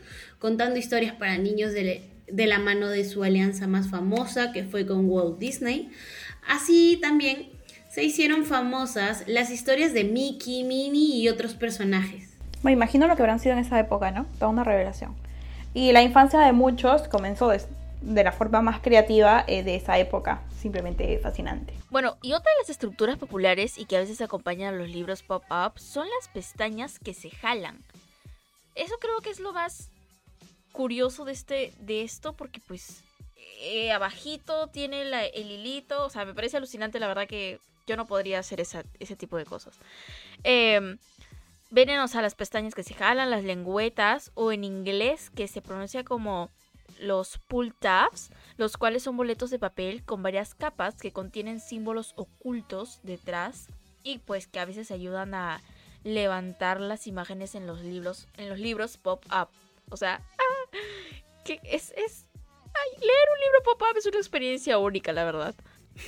contando 0.42 0.80
historias 0.80 1.14
para 1.14 1.38
niños 1.38 1.72
de, 1.72 2.10
de, 2.28 2.48
la 2.48 2.58
mano 2.58 2.90
de 2.90 3.06
su 3.06 3.24
alianza 3.24 3.68
más 3.68 3.90
famosa, 3.90 4.52
que 4.52 4.64
fue 4.64 4.88
con 4.88 5.08
Walt 5.08 5.38
Disney. 5.38 5.92
Así 6.48 6.98
también 7.00 7.50
se 7.90 8.04
hicieron 8.04 8.46
famosas 8.46 9.24
las 9.28 9.52
historias 9.52 9.94
de 9.94 10.04
Mickey, 10.04 10.64
Minnie 10.64 11.22
y 11.22 11.30
otros 11.30 11.54
personajes. 11.54 12.32
Me 12.64 12.72
imagino 12.72 13.08
lo 13.08 13.16
que 13.16 13.22
habrán 13.22 13.40
sido 13.40 13.54
en 13.54 13.60
esa 13.60 13.80
época, 13.80 14.10
¿no? 14.10 14.26
Toda 14.40 14.50
una 14.50 14.64
revelación. 14.64 15.16
Y 15.76 15.92
la 15.92 16.02
infancia 16.02 16.40
de 16.40 16.54
muchos 16.54 17.08
comenzó 17.08 17.50
de, 17.50 18.24
la 18.24 18.32
forma 18.32 18.64
más 18.64 18.82
creativa 18.82 19.46
eh, 19.48 19.62
de 19.62 19.76
esa 19.76 20.00
época, 20.00 20.42
simplemente 20.60 21.20
fascinante. 21.20 21.74
Bueno, 21.92 22.18
y 22.24 22.34
otra 22.34 22.52
de 22.52 22.62
las 22.62 22.70
estructuras 22.72 23.18
populares 23.18 23.78
y 23.78 23.86
que 23.86 23.96
a 23.96 24.00
veces 24.00 24.22
acompañan 24.22 24.74
a 24.74 24.78
los 24.78 24.90
libros 24.90 25.22
pop-up 25.22 25.78
son 25.78 26.08
las 26.20 26.30
pestañas 26.34 26.98
que 26.98 27.14
se 27.14 27.30
jalan. 27.30 27.78
Eso 28.74 28.96
creo 29.00 29.20
que 29.22 29.30
es 29.30 29.40
lo 29.40 29.54
más 29.54 29.91
curioso 30.72 31.26
de, 31.26 31.34
este, 31.34 31.74
de 31.80 32.02
esto 32.02 32.34
porque 32.34 32.62
pues 32.68 33.04
eh, 33.62 33.92
abajito 33.92 34.68
tiene 34.68 35.02
el 35.02 35.52
hilito, 35.52 36.06
o 36.06 36.10
sea, 36.10 36.26
me 36.26 36.34
parece 36.34 36.58
alucinante 36.58 37.00
la 37.00 37.08
verdad 37.08 37.28
que 37.28 37.60
yo 37.88 37.98
no 37.98 38.06
podría 38.06 38.40
hacer 38.40 38.62
ese 38.62 39.16
tipo 39.16 39.38
de 39.38 39.46
cosas. 39.46 39.76
Eh, 40.44 40.98
Venenos 41.74 42.16
a 42.16 42.22
las 42.22 42.36
pestañas 42.36 42.76
que 42.76 42.84
se 42.84 42.94
jalan, 42.94 43.32
las 43.32 43.46
lengüetas 43.46 44.32
o 44.34 44.52
en 44.52 44.66
inglés 44.66 45.30
que 45.30 45.48
se 45.48 45.62
pronuncia 45.62 46.04
como 46.04 46.50
los 47.00 47.38
pull 47.48 47.74
tabs, 47.74 48.30
los 48.58 48.76
cuales 48.76 49.04
son 49.04 49.16
boletos 49.16 49.52
de 49.52 49.58
papel 49.58 50.04
con 50.04 50.22
varias 50.22 50.54
capas 50.54 50.96
que 50.98 51.14
contienen 51.14 51.62
símbolos 51.62 52.12
ocultos 52.18 53.00
detrás 53.04 53.68
y 54.04 54.18
pues 54.18 54.48
que 54.48 54.60
a 54.60 54.66
veces 54.66 54.92
ayudan 54.92 55.34
a 55.34 55.62
levantar 56.04 56.82
las 56.82 57.08
imágenes 57.08 57.56
en 57.56 57.66
los 57.68 57.80
libros, 57.80 58.28
en 58.36 58.50
los 58.50 58.60
libros 58.60 58.98
pop-up. 58.98 59.48
O 59.90 59.96
sea, 59.96 60.22
ah, 60.40 60.51
que 61.46 61.60
es, 61.64 61.94
leer 61.96 63.28
un 63.34 63.40
libro 63.40 63.64
pop-up 63.64 63.98
es 63.98 64.06
una 64.06 64.18
experiencia 64.18 64.78
única, 64.78 65.14
la 65.14 65.26
verdad. 65.26 65.56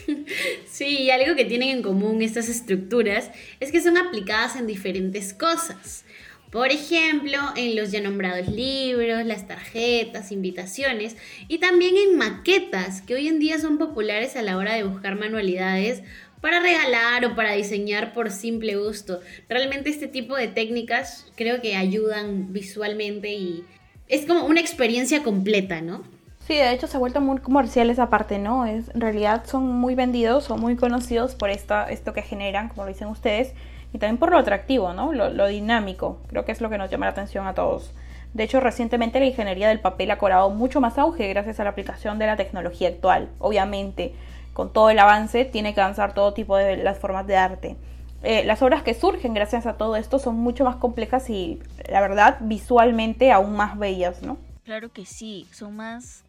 Sí, 0.65 1.11
algo 1.11 1.35
que 1.35 1.45
tienen 1.45 1.69
en 1.69 1.83
común 1.83 2.21
estas 2.21 2.49
estructuras 2.49 3.29
es 3.59 3.71
que 3.71 3.81
son 3.81 3.97
aplicadas 3.97 4.55
en 4.55 4.65
diferentes 4.65 5.33
cosas. 5.33 6.05
Por 6.51 6.71
ejemplo, 6.71 7.39
en 7.55 7.75
los 7.75 7.91
ya 7.91 7.99
nombrados 7.99 8.47
libros, 8.47 9.25
las 9.25 9.47
tarjetas, 9.47 10.31
invitaciones 10.31 11.15
y 11.47 11.57
también 11.57 11.97
en 11.97 12.17
maquetas 12.17 13.01
que 13.01 13.15
hoy 13.15 13.27
en 13.27 13.39
día 13.39 13.59
son 13.59 13.77
populares 13.77 14.35
a 14.35 14.43
la 14.43 14.57
hora 14.57 14.75
de 14.75 14.83
buscar 14.83 15.17
manualidades 15.17 16.03
para 16.41 16.59
regalar 16.59 17.25
o 17.25 17.35
para 17.35 17.53
diseñar 17.53 18.13
por 18.13 18.29
simple 18.29 18.75
gusto. 18.75 19.19
Realmente 19.49 19.89
este 19.89 20.07
tipo 20.07 20.35
de 20.35 20.47
técnicas 20.47 21.25
creo 21.35 21.61
que 21.61 21.75
ayudan 21.75 22.53
visualmente 22.53 23.33
y 23.33 23.63
es 24.07 24.25
como 24.25 24.45
una 24.45 24.59
experiencia 24.59 25.23
completa, 25.23 25.81
¿no? 25.81 26.01
Sí, 26.47 26.55
de 26.55 26.73
hecho 26.73 26.87
se 26.87 26.97
ha 26.97 26.99
vuelto 26.99 27.21
muy 27.21 27.39
comercial 27.39 27.89
esa 27.89 28.09
parte, 28.09 28.37
¿no? 28.37 28.65
Es, 28.65 28.93
en 28.93 28.99
realidad 28.99 29.43
son 29.45 29.65
muy 29.65 29.95
vendidos, 29.95 30.43
son 30.43 30.59
muy 30.59 30.75
conocidos 30.75 31.35
por 31.35 31.49
esta, 31.49 31.89
esto 31.89 32.11
que 32.13 32.21
generan, 32.21 32.67
como 32.67 32.83
lo 32.83 32.89
dicen 32.89 33.07
ustedes, 33.07 33.53
y 33.93 33.97
también 33.97 34.17
por 34.17 34.29
lo 34.29 34.37
atractivo, 34.37 34.91
¿no? 34.91 35.13
Lo, 35.13 35.47
dinámico, 35.47 36.19
creo 36.27 36.43
que 36.43 36.51
es 36.51 36.59
lo 36.59 36.69
que 36.69 36.77
nos 36.77 36.89
llama 36.89 37.05
la 37.05 37.11
atención 37.11 37.47
a 37.47 37.53
todos. 37.53 37.93
De 38.33 38.43
hecho, 38.43 38.59
recientemente 38.59 39.19
la 39.19 39.25
ingeniería 39.25 39.69
del 39.69 39.79
papel 39.79 40.11
ha 40.11 40.17
cobrado 40.17 40.49
mucho 40.49 40.81
más 40.81 40.97
auge 40.97 41.29
gracias 41.29 41.59
a 41.59 41.63
la 41.63 41.69
aplicación 41.69 42.19
de 42.19 42.25
la 42.25 42.35
tecnología 42.35 42.89
actual. 42.89 43.29
Obviamente, 43.39 44.13
con 44.51 44.73
todo 44.73 44.89
el 44.89 44.99
avance, 44.99 45.45
tiene 45.45 45.73
que 45.73 45.81
avanzar 45.81 46.13
todo 46.13 46.33
tipo 46.33 46.57
de 46.57 46.77
las 46.77 46.97
formas 46.97 47.25
de 47.25 47.37
arte. 47.37 47.77
Eh, 48.23 48.45
las 48.45 48.61
obras 48.61 48.83
que 48.83 48.93
surgen 48.93 49.33
gracias 49.33 49.65
a 49.65 49.77
todo 49.77 49.97
esto 49.97 50.17
son 50.17 50.35
mucho 50.35 50.63
más 50.63 50.77
complejas 50.77 51.29
y, 51.29 51.59
la 51.89 51.99
verdad, 51.99 52.37
visualmente 52.41 53.31
aún 53.31 53.55
más 53.55 53.77
bellas, 53.77 54.21
¿no? 54.21 54.37
Claro 54.63 54.91
que 54.91 55.05
sí, 55.05 55.45
son 55.51 55.75
más 55.75 56.23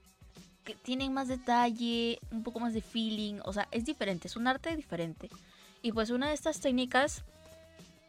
que 0.65 0.75
tienen 0.75 1.13
más 1.13 1.29
detalle, 1.29 2.19
un 2.33 2.43
poco 2.43 2.59
más 2.59 2.73
de 2.73 2.81
feeling, 2.81 3.39
o 3.45 3.53
sea, 3.53 3.69
es 3.71 3.85
diferente, 3.85 4.29
es 4.29 4.37
un 4.37 4.47
arte 4.47 4.75
diferente. 4.75 5.29
Y 5.83 5.93
pues 5.93 6.11
una 6.11 6.29
de 6.29 6.35
estas 6.35 6.61
técnicas 6.61 7.23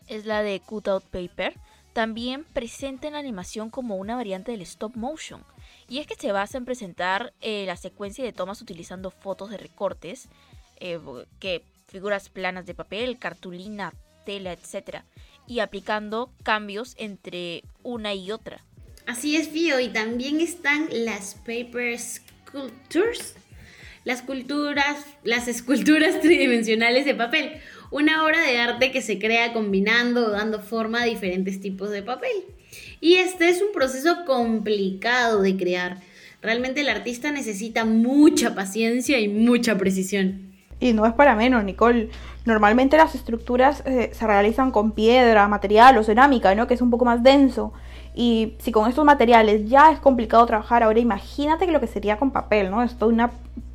es 0.08 0.26
la 0.26 0.42
de 0.42 0.62
cutout 0.62 1.04
paper, 1.04 1.54
también 1.94 2.46
presenta 2.46 3.08
en 3.08 3.14
la 3.14 3.20
animación 3.20 3.70
como 3.70 3.98
una 3.98 4.16
variante 4.16 4.52
del 4.52 4.62
stop 4.62 4.96
motion. 4.96 5.44
Y 5.88 6.00
es 6.00 6.08
que 6.08 6.16
se 6.16 6.32
basa 6.32 6.58
en 6.58 6.66
presentar 6.66 7.34
eh, 7.42 7.66
la 7.66 7.78
secuencia 7.78 8.24
de 8.24 8.34
tomas 8.34 8.62
utilizando 8.62 9.12
fotos 9.12 9.50
de 9.50 9.58
recortes, 9.58 10.30
eh, 10.80 11.00
que 11.40 11.64
figuras 11.88 12.30
planas 12.30 12.66
de 12.66 12.74
papel, 12.74 13.18
cartulina, 13.20 13.94
tela, 14.26 14.54
etc. 14.54 15.04
Y 15.48 15.60
aplicando 15.60 16.32
cambios 16.44 16.96
entre 16.98 17.64
una 17.84 18.14
y 18.14 18.32
otra. 18.32 18.64
Así 19.06 19.36
es, 19.36 19.50
Fío, 19.50 19.80
y 19.80 19.90
también 19.90 20.40
están 20.40 20.88
las 20.92 21.36
papers 21.36 22.22
las 24.04 24.22
culturas, 24.22 24.98
las 25.24 25.48
esculturas 25.48 26.20
tridimensionales 26.22 27.06
de 27.06 27.16
papel, 27.16 27.54
una 27.92 28.24
obra 28.24 28.42
de 28.42 28.58
arte 28.58 28.92
que 28.92 29.02
se 29.02 29.20
crea 29.20 29.54
combinando 29.54 30.28
o 30.28 30.32
dando 30.32 30.62
forma 30.62 31.02
a 31.02 31.06
diferentes 31.06 31.60
tipos 31.60 31.90
de 31.90 32.04
papel. 32.04 32.46
Y 33.02 33.16
este 33.16 33.50
es 33.50 33.62
un 33.62 33.72
proceso 33.74 34.26
complicado 34.26 35.42
de 35.42 35.58
crear. 35.58 35.98
Realmente 36.42 36.82
el 36.82 36.90
artista 36.90 37.32
necesita 37.32 37.86
mucha 37.86 38.56
paciencia 38.56 39.20
y 39.20 39.28
mucha 39.28 39.78
precisión. 39.78 40.55
Y 40.80 40.94
no 40.94 41.06
es 41.06 41.14
para 41.14 41.36
menos, 41.36 41.64
Nicole. 41.64 42.10
Normalmente 42.46 42.98
las 42.98 43.16
estructuras 43.16 43.82
eh, 43.86 44.12
se 44.14 44.28
realizan 44.28 44.72
con 44.72 44.92
piedra, 44.92 45.48
material 45.48 45.98
o 45.98 46.04
cerámica, 46.04 46.54
¿no? 46.54 46.68
Que 46.68 46.74
es 46.74 46.82
un 46.82 46.90
poco 46.90 47.06
más 47.06 47.24
denso. 47.24 47.74
Y 48.14 48.54
si 48.60 48.72
con 48.72 48.90
estos 48.90 49.04
materiales 49.06 49.70
ya 49.70 49.92
es 49.92 50.00
complicado 50.00 50.46
trabajar, 50.46 50.84
ahora 50.84 51.00
imagínate 51.00 51.68
lo 51.68 51.80
que 51.80 51.88
sería 51.88 52.18
con 52.18 52.32
papel, 52.32 52.72
¿no? 52.72 52.84
Es 52.84 52.98
toda 52.98 53.12
una 53.12 53.32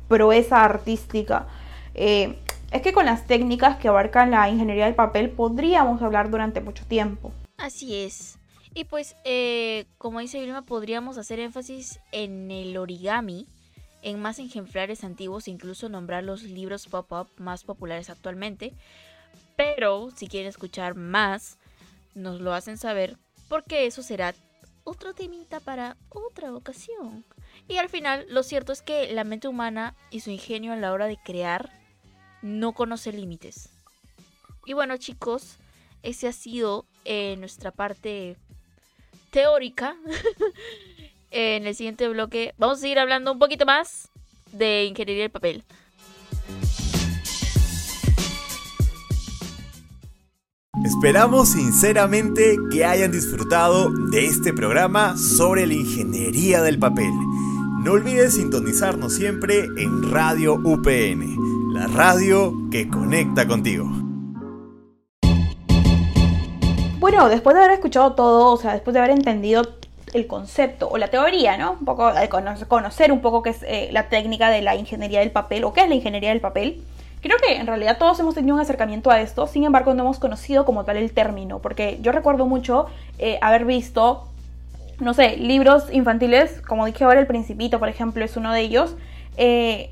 proeza 0.07 0.63
artística. 0.63 1.47
Eh, 1.93 2.37
es 2.71 2.81
que 2.81 2.93
con 2.93 3.05
las 3.05 3.27
técnicas 3.27 3.77
que 3.77 3.87
abarcan 3.87 4.31
la 4.31 4.49
ingeniería 4.49 4.85
del 4.85 4.95
papel 4.95 5.29
podríamos 5.29 6.01
hablar 6.01 6.31
durante 6.31 6.61
mucho 6.61 6.85
tiempo. 6.85 7.31
Así 7.57 7.95
es. 7.95 8.39
Y 8.73 8.85
pues, 8.85 9.15
eh, 9.25 9.85
como 9.97 10.19
dice 10.19 10.39
Vilma, 10.39 10.61
podríamos 10.61 11.17
hacer 11.17 11.39
énfasis 11.39 11.99
en 12.13 12.49
el 12.49 12.77
origami, 12.77 13.47
en 14.01 14.21
más 14.21 14.39
ejemplares 14.39 15.03
antiguos 15.03 15.47
incluso 15.47 15.89
nombrar 15.89 16.23
los 16.23 16.43
libros 16.43 16.87
pop-up 16.87 17.27
más 17.37 17.63
populares 17.63 18.09
actualmente. 18.09 18.73
Pero 19.55 20.09
si 20.15 20.27
quieren 20.27 20.49
escuchar 20.49 20.95
más, 20.95 21.57
nos 22.15 22.41
lo 22.41 22.53
hacen 22.53 22.77
saber 22.77 23.17
porque 23.47 23.85
eso 23.85 24.01
será 24.01 24.33
otro 24.83 25.13
temita 25.13 25.59
para 25.59 25.97
otra 26.09 26.53
ocasión. 26.53 27.25
Y 27.67 27.77
al 27.77 27.89
final, 27.89 28.25
lo 28.29 28.43
cierto 28.43 28.71
es 28.73 28.81
que 28.81 29.13
la 29.13 29.23
mente 29.23 29.47
humana 29.47 29.95
y 30.09 30.21
su 30.21 30.31
ingenio 30.31 30.73
a 30.73 30.77
la 30.77 30.91
hora 30.91 31.07
de 31.07 31.17
crear 31.17 31.69
no 32.41 32.73
conoce 32.73 33.11
límites. 33.11 33.69
Y 34.65 34.73
bueno 34.73 34.97
chicos, 34.97 35.57
ese 36.03 36.27
ha 36.27 36.33
sido 36.33 36.85
eh, 37.05 37.35
nuestra 37.37 37.71
parte 37.71 38.37
teórica. 39.31 39.95
en 41.31 41.65
el 41.65 41.75
siguiente 41.75 42.07
bloque 42.07 42.53
vamos 42.57 42.77
a 42.77 42.81
seguir 42.81 42.99
hablando 42.99 43.31
un 43.31 43.39
poquito 43.39 43.65
más 43.65 44.09
de 44.51 44.85
ingeniería 44.85 45.23
del 45.23 45.31
papel. 45.31 45.63
Esperamos 50.85 51.49
sinceramente 51.49 52.57
que 52.71 52.85
hayan 52.85 53.11
disfrutado 53.11 53.91
de 53.91 54.25
este 54.25 54.51
programa 54.53 55.15
sobre 55.15 55.67
la 55.67 55.73
ingeniería 55.73 56.61
del 56.61 56.79
papel. 56.79 57.11
No 57.83 57.93
olvides 57.93 58.35
sintonizarnos 58.35 59.13
siempre 59.13 59.65
en 59.77 60.11
Radio 60.11 60.55
UPN, 60.55 61.73
la 61.73 61.87
radio 61.87 62.53
que 62.71 62.87
conecta 62.89 63.47
contigo. 63.47 63.85
Bueno, 66.99 67.29
después 67.29 67.55
de 67.55 67.63
haber 67.63 67.75
escuchado 67.75 68.13
todo, 68.13 68.53
o 68.53 68.57
sea, 68.57 68.73
después 68.73 68.93
de 68.93 68.99
haber 68.99 69.11
entendido 69.11 69.63
el 70.13 70.27
concepto 70.27 70.89
o 70.89 70.97
la 70.97 71.07
teoría, 71.07 71.57
¿no? 71.57 71.73
Un 71.73 71.85
poco 71.85 72.13
de 72.13 72.29
conocer 72.29 73.11
un 73.11 73.21
poco 73.21 73.41
qué 73.41 73.51
es 73.51 73.63
eh, 73.63 73.89
la 73.91 74.09
técnica 74.09 74.49
de 74.49 74.61
la 74.61 74.75
ingeniería 74.75 75.19
del 75.19 75.31
papel 75.31 75.63
o 75.63 75.73
qué 75.73 75.81
es 75.81 75.89
la 75.89 75.95
ingeniería 75.95 76.29
del 76.29 76.41
papel. 76.41 76.81
Creo 77.21 77.37
que 77.37 77.55
en 77.55 77.67
realidad 77.67 77.97
todos 77.99 78.19
hemos 78.19 78.33
tenido 78.33 78.55
un 78.55 78.61
acercamiento 78.61 79.11
a 79.11 79.21
esto, 79.21 79.45
sin 79.45 79.63
embargo 79.63 79.93
no 79.93 80.03
hemos 80.03 80.17
conocido 80.17 80.65
como 80.65 80.85
tal 80.85 80.97
el 80.97 81.11
término, 81.11 81.59
porque 81.59 81.99
yo 82.01 82.11
recuerdo 82.11 82.47
mucho 82.47 82.87
eh, 83.19 83.37
haber 83.41 83.65
visto, 83.65 84.27
no 84.99 85.13
sé, 85.13 85.37
libros 85.37 85.83
infantiles, 85.91 86.61
como 86.61 86.87
dije 86.87 87.03
ahora, 87.03 87.19
El 87.19 87.27
Principito, 87.27 87.77
por 87.77 87.89
ejemplo, 87.89 88.25
es 88.25 88.37
uno 88.37 88.51
de 88.51 88.61
ellos, 88.61 88.95
eh, 89.37 89.91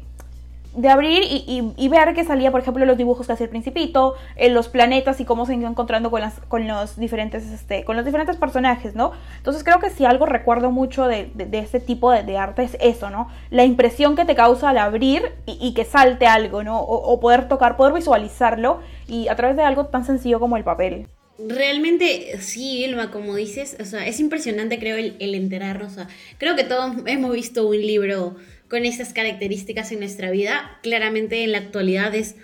de 0.81 0.88
abrir 0.88 1.24
y, 1.25 1.88
ver 1.89 2.13
que 2.13 2.24
salía, 2.24 2.51
por 2.51 2.62
ejemplo, 2.62 2.86
los 2.86 2.98
dibujos 2.98 3.27
que 3.27 3.33
hacía 3.33 3.45
el 3.45 3.50
principito, 3.50 4.15
en 4.38 4.53
los 4.53 4.69
planetas 4.69 5.19
y 5.19 5.25
cómo 5.25 5.45
se 5.45 5.53
iba 5.53 5.69
encontrando 5.69 6.09
con, 6.09 6.21
las, 6.21 6.39
con, 6.48 6.67
los 6.67 6.98
diferentes, 6.98 7.43
este, 7.51 7.83
con 7.83 7.98
los 7.98 8.05
diferentes 8.05 8.38
personajes, 8.38 8.95
¿no? 8.95 9.12
Entonces 9.38 9.65
creo 9.65 9.79
que 9.79 9.89
si 9.89 10.05
algo 10.05 10.25
recuerdo 10.25 10.71
mucho 10.71 11.05
de, 11.05 11.31
este 11.51 11.81
tipo 11.81 12.12
de, 12.12 12.38
arte 12.38 12.63
es 12.63 12.77
eso, 12.79 13.09
¿no? 13.09 13.29
La 13.50 13.65
impresión 13.65 14.15
que 14.15 14.24
te 14.24 14.36
causa 14.36 14.69
al 14.69 14.77
abrir 14.77 15.33
y, 15.45 15.74
que 15.74 15.83
salte 15.83 16.27
algo, 16.27 16.63
¿no? 16.63 16.79
O, 16.79 17.19
poder 17.19 17.50
tocar, 17.50 17.75
poder 17.75 17.93
visualizarlo 17.93 18.79
y 19.07 19.27
a 19.27 19.36
través 19.36 19.57
de 19.57 19.63
algo 19.63 19.88
tan 19.88 20.05
sencillo 20.05 20.39
como 20.39 20.55
el 20.55 20.63
papel. 20.63 21.07
Realmente, 21.45 22.38
sí, 22.39 22.86
Vilma, 22.86 23.12
como 23.12 23.36
dices, 23.36 23.75
o 23.81 23.86
sea, 23.86 24.07
es 24.07 24.19
impresionante, 24.19 24.79
creo, 24.79 24.95
el, 24.95 25.17
el 25.19 25.36
enterarnos. 25.36 25.91
O 25.91 25.95
sea, 25.95 26.07
creo 26.38 26.55
que 26.55 26.63
todos 26.63 26.95
hemos 27.05 27.33
visto 27.33 27.67
un 27.67 27.77
libro 27.77 28.36
con 28.69 28.85
esas 28.85 29.13
características 29.13 29.91
en 29.91 29.99
nuestra 29.99 30.31
vida. 30.31 30.79
Claramente 30.83 31.43
en 31.43 31.51
la 31.51 31.57
actualidad 31.57 32.13
es 32.15 32.35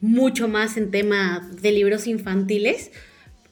mucho 0.00 0.48
más 0.48 0.76
en 0.76 0.90
tema 0.90 1.50
de 1.60 1.72
libros 1.72 2.06
infantiles, 2.06 2.92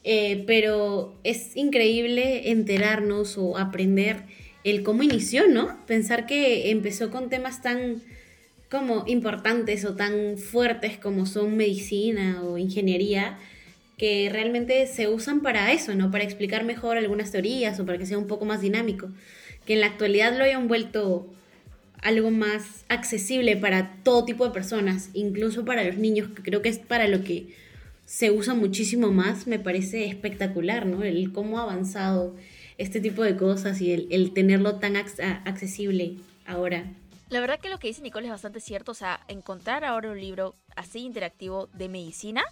eh, 0.03 0.43
pero 0.47 1.15
es 1.23 1.55
increíble 1.55 2.51
enterarnos 2.51 3.37
o 3.37 3.57
aprender 3.57 4.23
el 4.63 4.83
cómo 4.83 5.03
inició, 5.03 5.47
¿no? 5.47 5.77
Pensar 5.85 6.25
que 6.25 6.71
empezó 6.71 7.09
con 7.09 7.29
temas 7.29 7.61
tan 7.61 8.01
como 8.69 9.03
importantes 9.05 9.85
o 9.85 9.95
tan 9.95 10.37
fuertes 10.37 10.97
como 10.97 11.25
son 11.25 11.57
medicina 11.57 12.41
o 12.43 12.57
ingeniería, 12.57 13.37
que 13.97 14.29
realmente 14.31 14.87
se 14.87 15.07
usan 15.07 15.41
para 15.41 15.71
eso, 15.71 15.93
¿no? 15.93 16.09
Para 16.09 16.23
explicar 16.23 16.63
mejor 16.63 16.97
algunas 16.97 17.31
teorías 17.31 17.79
o 17.79 17.85
para 17.85 17.97
que 17.97 18.05
sea 18.05 18.17
un 18.17 18.27
poco 18.27 18.45
más 18.45 18.61
dinámico. 18.61 19.09
Que 19.65 19.73
en 19.73 19.81
la 19.81 19.87
actualidad 19.87 20.35
lo 20.37 20.43
hayan 20.43 20.67
vuelto 20.67 21.31
algo 22.03 22.31
más 22.31 22.85
accesible 22.89 23.55
para 23.57 23.95
todo 24.03 24.25
tipo 24.25 24.45
de 24.45 24.51
personas, 24.51 25.09
incluso 25.13 25.65
para 25.65 25.83
los 25.83 25.97
niños, 25.97 26.29
que 26.35 26.43
creo 26.43 26.61
que 26.61 26.69
es 26.69 26.79
para 26.79 27.07
lo 27.07 27.23
que 27.23 27.55
se 28.05 28.31
usa 28.31 28.53
muchísimo 28.53 29.11
más, 29.11 29.47
me 29.47 29.59
parece 29.59 30.05
espectacular, 30.05 30.85
¿no? 30.85 31.03
El 31.03 31.31
cómo 31.31 31.59
ha 31.59 31.63
avanzado 31.63 32.35
este 32.77 32.99
tipo 32.99 33.23
de 33.23 33.37
cosas 33.37 33.79
y 33.81 33.93
el, 33.93 34.33
tenerlo 34.33 34.75
tan 34.75 34.95
accesible 34.97 36.17
ahora. 36.45 36.91
La 37.29 37.39
verdad 37.39 37.59
que 37.59 37.69
lo 37.69 37.79
que 37.79 37.87
dice 37.87 38.01
Nicole 38.01 38.27
es 38.27 38.31
bastante 38.31 38.59
cierto, 38.59 38.91
o 38.91 38.95
sea, 38.95 39.21
encontrar 39.27 39.83
ahora 39.85 40.11
un 40.11 40.19
libro 40.19 40.55
así 40.75 40.99
interactivo 40.99 41.67
de 41.73 41.89
medicina 41.89 42.43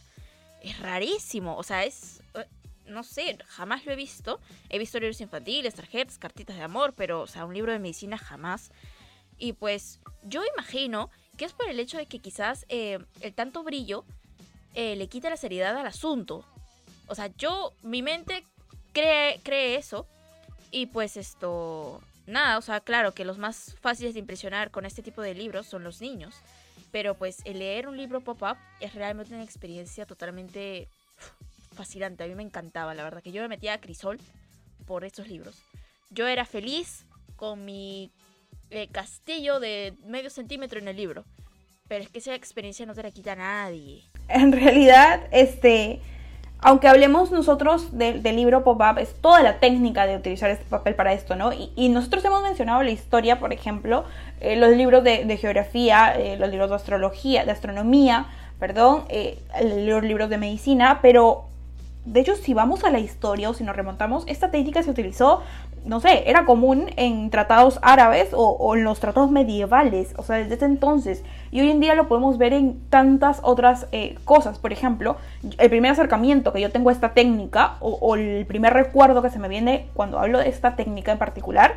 es 0.64 0.80
rarísimo, 0.80 1.58
o 1.58 1.64
sea, 1.64 1.84
es 1.84 2.22
eh, 2.36 2.46
no 2.92 3.04
sé, 3.04 3.38
jamás 3.48 3.86
lo 3.86 3.94
he 3.94 3.96
visto. 3.96 4.40
He 4.70 4.78
visto 4.78 5.00
libros 5.00 5.22
infantiles, 5.22 5.74
tarjetas, 5.74 6.18
cartitas 6.18 6.58
de 6.58 6.64
amor, 6.64 6.94
pero, 6.96 7.22
o 7.22 7.28
sea, 7.28 7.46
un 7.46 7.54
libro 7.54 7.72
de 7.72 7.80
medicina 7.80 8.18
jamás. 8.18 8.72
Y 9.42 9.54
pues 9.54 10.00
yo 10.22 10.44
imagino 10.56 11.10
que 11.36 11.46
es 11.46 11.54
por 11.54 11.68
el 11.68 11.80
hecho 11.80 11.98
de 11.98 12.06
que 12.06 12.20
quizás 12.20 12.68
eh, 12.70 13.00
el 13.22 13.34
tanto 13.34 13.64
brillo 13.64 14.06
eh, 14.76 14.96
le 14.96 15.08
quita 15.08 15.32
la 15.32 15.36
seriedad 15.36 15.76
al 15.76 15.88
asunto. 15.88 16.46
O 17.08 17.16
sea, 17.16 17.32
yo, 17.38 17.74
mi 17.82 18.04
mente 18.04 18.46
cree, 18.94 19.40
cree 19.42 19.78
eso. 19.78 20.06
Y 20.70 20.86
pues 20.86 21.18
esto, 21.18 22.04
nada, 22.28 22.60
o 22.60 22.62
sea, 22.62 22.82
claro 22.82 23.16
que 23.16 23.26
los 23.26 23.40
más 23.40 23.76
fáciles 23.82 24.14
de 24.14 24.20
impresionar 24.20 24.70
con 24.70 24.86
este 24.86 25.02
tipo 25.02 25.24
de 25.24 25.34
libros 25.34 25.66
son 25.66 25.84
los 25.84 26.02
niños. 26.02 26.36
Pero 26.92 27.16
pues 27.16 27.40
el 27.44 27.58
leer 27.58 27.88
un 27.88 27.98
libro 27.98 28.22
pop-up 28.22 28.58
es 28.80 28.94
realmente 28.94 29.34
una 29.34 29.44
experiencia 29.44 30.06
totalmente 30.06 30.88
fascinante. 31.74 32.24
A 32.24 32.28
mí 32.28 32.36
me 32.36 32.44
encantaba, 32.44 32.94
la 32.94 33.04
verdad, 33.04 33.24
que 33.24 33.32
yo 33.32 33.42
me 33.42 33.48
metía 33.48 33.74
a 33.74 33.82
crisol 33.82 34.20
por 34.86 35.04
estos 35.04 35.28
libros. 35.28 35.56
Yo 36.12 36.28
era 36.28 36.46
feliz 36.46 37.06
con 37.38 37.66
mi 37.66 38.12
eh, 38.72 38.88
castillo 38.92 39.60
de 39.60 39.94
medio 40.06 40.30
centímetro 40.30 40.80
en 40.80 40.88
el 40.88 40.96
libro. 40.96 41.26
Pero 41.88 42.04
es 42.04 42.10
que 42.10 42.20
esa 42.20 42.36
experiencia 42.36 42.86
no 42.86 42.94
te 42.94 43.04
la 43.04 43.12
quita 43.12 43.36
nadie. 43.36 44.04
En 44.30 44.54
realidad, 44.54 45.28
este, 45.32 46.00
aunque 46.60 46.88
hablemos 46.88 47.32
nosotros 47.32 47.98
del 47.98 48.24
libro 48.24 48.64
pop-up, 48.64 48.98
es 48.98 49.14
toda 49.16 49.44
la 49.44 49.60
técnica 49.60 50.08
de 50.08 50.16
utilizar 50.16 50.50
este 50.50 50.64
papel 50.64 50.96
para 50.96 51.12
esto, 51.12 51.36
¿no? 51.36 51.52
Y, 51.52 51.90
nosotros 51.90 52.24
hemos 52.24 52.44
mencionado 52.44 52.82
la 52.82 52.92
historia, 52.92 53.42
por 53.42 53.52
ejemplo, 53.52 54.06
eh, 54.40 54.56
los 54.56 54.70
libros 54.70 55.04
de, 55.04 55.38
geografía, 55.38 56.14
eh, 56.18 56.38
los 56.38 56.50
libros 56.50 56.70
de 56.70 56.78
astrología, 56.78 57.44
de 57.44 57.52
astronomía, 57.52 58.28
perdón, 58.58 59.04
los 59.86 60.04
libros 60.04 60.30
de 60.30 60.38
medicina, 60.38 61.00
pero 61.02 61.51
de 62.06 62.20
hecho, 62.20 62.36
si 62.36 62.56
vamos 62.56 62.84
a 62.84 62.90
la 62.90 63.00
historia 63.00 63.50
o 63.50 63.54
si 63.54 63.64
nos 63.64 63.76
remontamos, 63.76 64.24
esta 64.26 64.50
técnica 64.50 64.82
se 64.82 64.90
utilizó, 64.90 65.44
no 65.86 66.00
sé, 66.00 66.30
era 66.30 66.46
común 66.46 66.90
en 66.96 67.30
tratados 67.30 67.78
árabes 67.84 68.30
o, 68.34 68.76
en 68.76 68.84
los 68.84 69.00
tratados 69.00 69.30
medievales, 69.30 70.14
o 70.18 70.24
sea, 70.24 70.38
desde 70.38 70.66
entonces. 70.66 71.24
Y 71.52 71.62
hoy 71.62 71.70
en 71.70 71.80
día 71.80 71.94
lo 71.94 72.08
podemos 72.08 72.40
ver 72.40 72.54
en 72.54 72.80
tantas 72.90 73.40
otras 73.44 73.88
eh, 73.92 74.18
cosas. 74.26 74.58
Por 74.58 74.74
ejemplo, 74.74 75.18
el 75.60 75.70
primer 75.70 75.92
acercamiento 75.92 76.52
que 76.52 76.62
yo 76.62 76.72
tengo 76.72 76.90
a 76.90 76.94
esta 76.94 77.14
técnica, 77.14 77.76
o 77.82 78.16
el 78.16 78.48
primer 78.48 78.74
recuerdo 78.74 79.22
que 79.22 79.30
se 79.30 79.38
me 79.38 79.48
viene 79.48 79.88
cuando 79.94 80.18
hablo 80.18 80.40
de 80.40 80.50
esta 80.50 80.76
técnica 80.76 81.12
en 81.12 81.20
particular, 81.20 81.76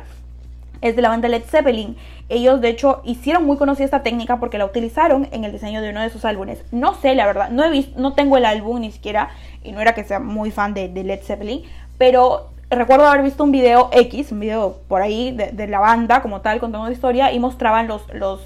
es 0.81 0.95
de 0.95 1.01
la 1.01 1.09
banda 1.09 1.27
Led 1.27 1.43
Zeppelin. 1.43 1.95
Ellos 2.29 2.61
de 2.61 2.69
hecho 2.69 3.01
hicieron 3.05 3.45
muy 3.45 3.57
conocida 3.57 3.85
esta 3.85 4.03
técnica 4.03 4.39
porque 4.39 4.57
la 4.57 4.65
utilizaron 4.65 5.27
en 5.31 5.43
el 5.43 5.51
diseño 5.51 5.81
de 5.81 5.89
uno 5.89 6.01
de 6.01 6.09
sus 6.09 6.25
álbumes. 6.25 6.63
No 6.71 6.95
sé, 6.95 7.15
la 7.15 7.25
verdad, 7.25 7.49
no 7.49 7.63
he 7.63 7.69
visto, 7.69 7.99
no 7.99 8.13
tengo 8.13 8.37
el 8.37 8.45
álbum 8.45 8.79
ni 8.79 8.91
siquiera 8.91 9.29
y 9.63 9.71
no 9.71 9.81
era 9.81 9.93
que 9.93 10.03
sea 10.03 10.19
muy 10.19 10.51
fan 10.51 10.73
de, 10.73 10.87
Led 10.87 11.21
Zeppelin, 11.21 11.63
pero 11.97 12.49
recuerdo 12.69 13.07
haber 13.07 13.23
visto 13.23 13.43
un 13.43 13.51
video 13.51 13.89
X, 13.91 14.31
un 14.31 14.39
video 14.39 14.79
por 14.87 15.01
ahí 15.01 15.31
de, 15.31 15.67
la 15.67 15.79
banda 15.79 16.21
como 16.21 16.41
tal 16.41 16.59
contando 16.59 16.87
la 16.87 16.93
historia 16.93 17.31
y 17.31 17.39
mostraban 17.39 17.87
los, 17.87 18.01
los, 18.13 18.41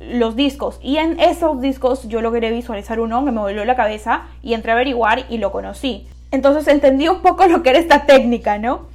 los 0.00 0.36
discos. 0.36 0.78
Y 0.82 0.98
en 0.98 1.18
esos 1.18 1.60
discos 1.60 2.08
yo 2.08 2.22
logré 2.22 2.50
visualizar 2.50 3.00
uno 3.00 3.24
que 3.24 3.32
me 3.32 3.40
volvió 3.40 3.64
la 3.64 3.76
cabeza 3.76 4.24
y 4.42 4.54
entré 4.54 4.72
a 4.72 4.74
averiguar 4.74 5.24
y 5.28 5.38
lo 5.38 5.50
conocí. 5.52 6.06
Entonces 6.30 6.66
entendí 6.68 7.08
un 7.08 7.20
poco 7.20 7.46
lo 7.46 7.62
que 7.62 7.70
era 7.70 7.78
esta 7.78 8.06
técnica, 8.06 8.58
¿no? 8.58 8.91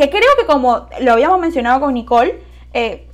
Que 0.00 0.08
creo 0.08 0.30
que 0.38 0.46
como 0.46 0.88
lo 1.02 1.12
habíamos 1.12 1.38
mencionado 1.40 1.80
con 1.80 1.92
Nicole, 1.92 2.38
eh, 2.72 3.06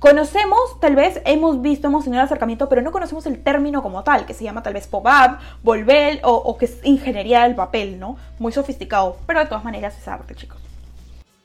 conocemos, 0.00 0.80
tal 0.80 0.96
vez 0.96 1.20
hemos 1.24 1.62
visto, 1.62 1.86
hemos 1.86 2.02
tenido 2.02 2.20
el 2.20 2.26
acercamiento, 2.26 2.68
pero 2.68 2.82
no 2.82 2.90
conocemos 2.90 3.26
el 3.26 3.40
término 3.44 3.80
como 3.80 4.02
tal, 4.02 4.26
que 4.26 4.34
se 4.34 4.42
llama 4.42 4.60
tal 4.60 4.74
vez 4.74 4.88
pop-up, 4.88 5.38
volver 5.62 6.18
o, 6.24 6.58
que 6.58 6.64
es 6.64 6.80
ingeniería 6.82 7.44
del 7.44 7.54
papel, 7.54 8.00
¿no? 8.00 8.16
Muy 8.40 8.50
sofisticado, 8.50 9.18
pero 9.24 9.38
de 9.38 9.46
todas 9.46 9.62
maneras 9.62 9.96
es 9.96 10.08
arte, 10.08 10.34
chicos. 10.34 10.60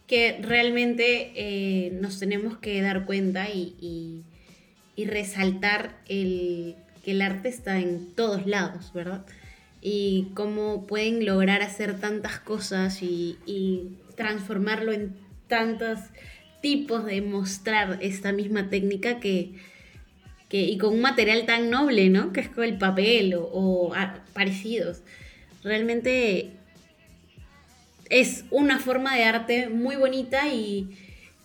Que 0.07 0.39
realmente 0.41 1.31
eh, 1.35 1.91
nos 2.01 2.17
tenemos 2.17 2.57
que 2.57 2.81
dar 2.81 3.05
cuenta 3.05 3.49
y, 3.49 4.23
resaltar 4.97 5.91
el, 6.07 6.75
que 7.05 7.11
el 7.11 7.21
arte 7.21 7.49
está 7.49 7.77
en 7.77 8.15
todos 8.15 8.47
lados, 8.47 8.91
¿verdad? 8.95 9.23
Y 9.79 10.31
cómo 10.33 10.87
pueden 10.87 11.23
lograr 11.23 11.61
hacer 11.61 11.99
tantas 11.99 12.39
cosas 12.39 13.03
y 13.03 13.37
transformarlo 14.17 14.91
en 14.91 15.15
tantos 15.47 15.99
tipos 16.61 17.05
de 17.05 17.21
mostrar 17.21 17.99
esta 18.01 18.33
misma 18.33 18.69
técnica 18.69 19.19
que, 19.21 19.53
y 20.49 20.77
con 20.77 20.93
un 20.93 21.01
material 21.01 21.45
tan 21.45 21.69
noble, 21.69 22.09
¿no? 22.09 22.33
Que 22.33 22.41
es 22.41 22.49
con 22.49 22.65
el 22.65 22.77
papel 22.77 23.33
o, 23.35 23.43
o 23.43 23.93
a- 23.93 24.23
parecidos. 24.33 25.01
Realmente 25.63 26.51
es 28.09 28.45
una 28.51 28.79
forma 28.79 29.15
de 29.15 29.23
arte 29.23 29.69
muy 29.69 29.95
bonita 29.95 30.47
y 30.53 30.97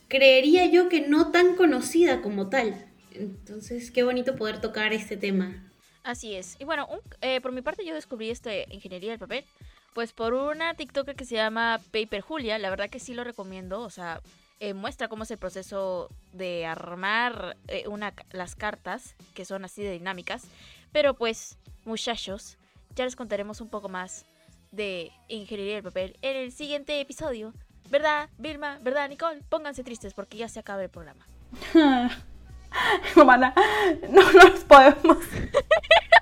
creería 0.09 0.67
yo 0.67 0.89
que 0.89 1.01
no 1.03 1.31
tan 1.31 1.57
conocida 1.57 2.21
como 2.23 2.49
tal. 2.49 2.87
Entonces, 3.15 3.91
qué 3.91 4.03
bonito 4.05 4.37
poder 4.37 4.61
tocar 4.61 4.93
este 4.93 5.17
tema. 5.17 5.69
Así 6.05 6.35
es. 6.35 6.57
Y 6.59 6.65
bueno, 6.65 6.87
un- 6.91 7.01
eh, 7.21 7.41
por 7.41 7.53
mi 7.53 7.63
parte 7.63 7.85
yo 7.85 7.95
descubrí 7.95 8.31
este 8.31 8.67
ingeniería 8.71 9.11
del 9.11 9.19
papel, 9.19 9.45
pues 9.95 10.13
por 10.13 10.35
una 10.35 10.75
TikToker 10.75 11.17
que 11.17 11.25
se 11.25 11.35
llama 11.35 11.81
Paper 11.93 12.21
Julia, 12.21 12.59
la 12.59 12.71
verdad 12.71 12.91
que 12.91 13.01
sí 13.01 13.15
lo 13.15 13.25
recomiendo, 13.25 13.81
o 13.83 13.91
sea, 13.91 14.21
eh, 14.61 14.75
muestra 14.75 15.09
cómo 15.09 15.25
es 15.25 15.31
el 15.31 15.39
proceso 15.39 16.09
de 16.33 16.67
armar 16.67 17.57
eh, 17.69 17.89
una, 17.89 18.15
las 18.31 18.55
cartas, 18.55 19.17
que 19.35 19.45
son 19.45 19.65
así 19.65 19.83
de 19.83 19.93
dinámicas, 19.93 20.45
pero 20.93 21.15
pues, 21.15 21.59
muchachos, 21.85 22.59
ya 22.95 23.05
les 23.05 23.17
contaremos 23.17 23.61
un 23.61 23.69
poco 23.69 23.89
más 23.89 24.25
de 24.71 25.13
ingeniería 25.29 25.75
del 25.75 25.85
papel 25.85 26.17
en 26.23 26.37
el 26.37 26.53
siguiente 26.53 27.01
episodio. 27.01 27.53
¿Verdad, 27.91 28.31
Vilma? 28.39 28.79
¿Verdad, 28.83 29.09
Nicole? 29.09 29.43
Pónganse 29.49 29.85
tristes 29.85 30.15
porque 30.15 30.39
ya 30.39 30.49
se 30.49 30.61
acaba 30.61 30.83
el 30.83 30.89
programa. 30.89 31.27
Humana, 33.17 33.55
no 34.09 34.33
nos 34.33 34.61
podemos. 34.65 35.19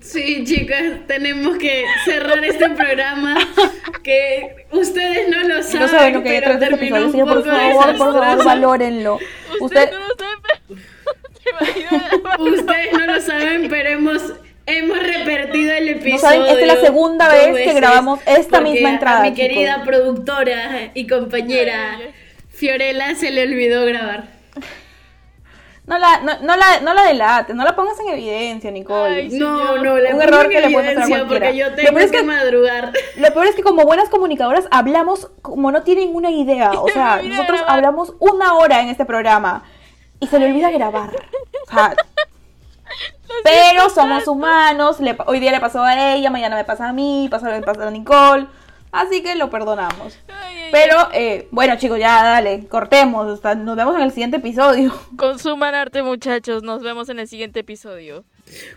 Sí, 0.00 0.44
chicas, 0.44 1.06
tenemos 1.06 1.56
que 1.58 1.84
cerrar 2.04 2.44
este 2.44 2.68
programa 2.70 3.36
que 4.02 4.66
ustedes 4.72 5.28
no 5.28 5.42
lo 5.42 5.62
saben, 5.62 5.80
No 5.80 5.88
saben 5.88 6.14
lo 6.14 6.22
que 6.22 6.28
pero 6.40 6.52
este 6.52 6.66
terminó 6.66 6.96
episodio, 6.96 7.06
un 7.06 7.12
que 7.12 7.34
por 7.34 7.42
poco 7.44 7.56
favor, 7.56 7.96
por 7.96 8.14
favor, 8.22 8.44
valórenlo. 8.44 9.18
Usted, 9.60 9.90
Ustedes 9.90 9.92
no 9.92 10.06
lo 10.08 10.16
saben, 10.16 10.40
pero... 10.42 10.80
¿Te 11.42 11.50
imaginas? 11.50 12.38
Ustedes 12.40 12.92
no 12.92 13.06
lo 13.06 13.20
saben, 13.20 13.68
pero 13.68 13.88
hemos, 13.90 14.22
hemos 14.66 14.98
repetido 14.98 15.72
el 15.74 15.88
episodio. 15.90 16.12
No 16.14 16.18
saben, 16.20 16.42
esta 16.42 16.60
es 16.60 16.66
la 16.66 16.80
segunda 16.80 17.28
vez 17.28 17.56
que 17.56 17.72
grabamos 17.74 18.20
esta 18.26 18.60
misma 18.60 18.90
entrada, 18.90 19.20
A 19.20 19.22
mi 19.22 19.34
chicos. 19.34 19.48
querida 19.48 19.82
productora 19.84 20.90
y 20.94 21.06
compañera 21.06 21.98
Fiorella 22.50 23.14
se 23.14 23.30
le 23.30 23.42
olvidó 23.42 23.84
grabar. 23.86 24.35
No 25.86 25.98
la, 25.98 26.18
no, 26.20 26.32
no 26.42 26.56
la, 26.56 26.80
no 26.80 26.94
la 26.94 27.02
delates, 27.04 27.54
no 27.54 27.62
la 27.64 27.76
pongas 27.76 27.98
en 28.00 28.08
evidencia, 28.08 28.70
Nicole. 28.72 29.14
Ay, 29.16 29.28
No, 29.38 29.76
no, 29.78 29.96
le 29.98 30.12
Un 30.14 30.20
error 30.22 30.44
en 30.46 30.50
que 30.50 30.60
le 30.60 30.70
puede 30.70 30.94
pasar 30.94 31.02
a 31.02 31.06
evidencia 31.06 31.18
porque 31.18 31.38
cualquiera. 31.38 31.50
yo 31.52 31.70
Lo 31.70 31.76
tengo 31.76 31.88
peor 31.90 32.02
es 32.02 32.10
que 32.10 32.16
que- 32.18 32.22
madrugar. 32.24 32.92
Lo 33.16 33.32
peor 33.32 33.46
es 33.46 33.54
que 33.54 33.62
como 33.62 33.84
buenas 33.84 34.08
comunicadoras 34.08 34.66
hablamos 34.70 35.30
como 35.42 35.70
no 35.70 35.82
tienen 35.82 36.14
una 36.14 36.30
idea. 36.30 36.72
O 36.80 36.88
sea, 36.88 37.20
nosotros 37.22 37.60
grabar. 37.60 37.74
hablamos 37.76 38.14
una 38.18 38.54
hora 38.54 38.80
en 38.80 38.88
este 38.88 39.04
programa 39.04 39.62
y 40.18 40.26
se 40.26 40.38
le 40.38 40.46
olvida 40.46 40.70
grabar. 40.70 41.10
O 41.68 41.72
sea, 41.72 41.94
pero 43.44 43.88
somos 43.90 44.26
humanos. 44.28 45.00
le 45.00 45.14
pa- 45.14 45.24
hoy 45.28 45.40
día 45.40 45.52
le 45.52 45.60
pasó 45.60 45.82
a 45.82 46.14
ella, 46.14 46.30
mañana 46.30 46.56
me 46.56 46.64
pasa 46.64 46.88
a 46.88 46.92
mí, 46.92 47.28
pasado 47.30 47.52
me 47.52 47.62
pasa 47.62 47.86
a 47.86 47.90
Nicole. 47.90 48.46
Así 48.96 49.22
que 49.22 49.34
lo 49.34 49.50
perdonamos. 49.50 50.18
Ay, 50.28 50.56
ay, 50.64 50.68
Pero 50.72 51.08
eh, 51.12 51.48
bueno, 51.50 51.76
chicos, 51.76 51.98
ya 51.98 52.22
dale, 52.22 52.66
cortemos. 52.68 53.26
nos 53.26 53.76
vemos 53.76 53.96
en 53.96 54.02
el 54.02 54.10
siguiente 54.10 54.38
episodio. 54.38 54.92
Consuman 55.16 55.74
arte, 55.74 56.02
muchachos. 56.02 56.62
Nos 56.62 56.82
vemos 56.82 57.08
en 57.08 57.18
el 57.18 57.28
siguiente 57.28 57.60
episodio. 57.60 58.24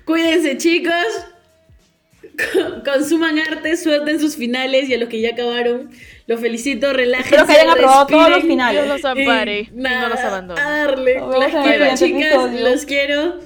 Cuídense, 0.05 0.58
chicos. 0.58 0.93
Co- 2.21 2.84
Consuman 2.91 3.39
arte, 3.39 3.75
suelten 3.77 4.19
sus 4.19 4.36
finales 4.36 4.89
y 4.89 4.93
a 4.93 4.97
los 4.97 5.10
que 5.10 5.21
ya 5.21 5.32
acabaron, 5.32 5.89
los 6.27 6.39
felicito, 6.39 6.91
relájense. 6.93 7.36
Espero 7.36 7.47
que 7.47 7.53
hayan 7.53 7.69
aprobado 7.69 8.08
todos 8.08 8.29
los 8.29 8.41
finales. 8.41 8.84
Dios 8.86 8.95
los 9.01 9.05
ampare 9.05 9.60
Y 9.62 9.77
y 9.77 9.82
no 9.82 10.10
los 10.10 10.19
abandone. 10.19 10.62
A 10.62 10.69
darle. 10.69 11.15
Las 11.39 11.51
quiero, 11.65 11.95
chicas. 11.95 12.53
Los 12.53 12.86
quiero. 12.86 13.39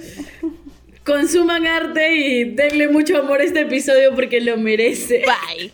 Consuman 1.05 1.67
arte 1.67 2.15
y 2.15 2.43
denle 2.55 2.88
mucho 2.88 3.17
amor 3.17 3.41
a 3.41 3.43
este 3.43 3.62
episodio 3.62 4.15
porque 4.15 4.39
lo 4.41 4.57
merece. 4.57 5.23
Bye. 5.25 5.73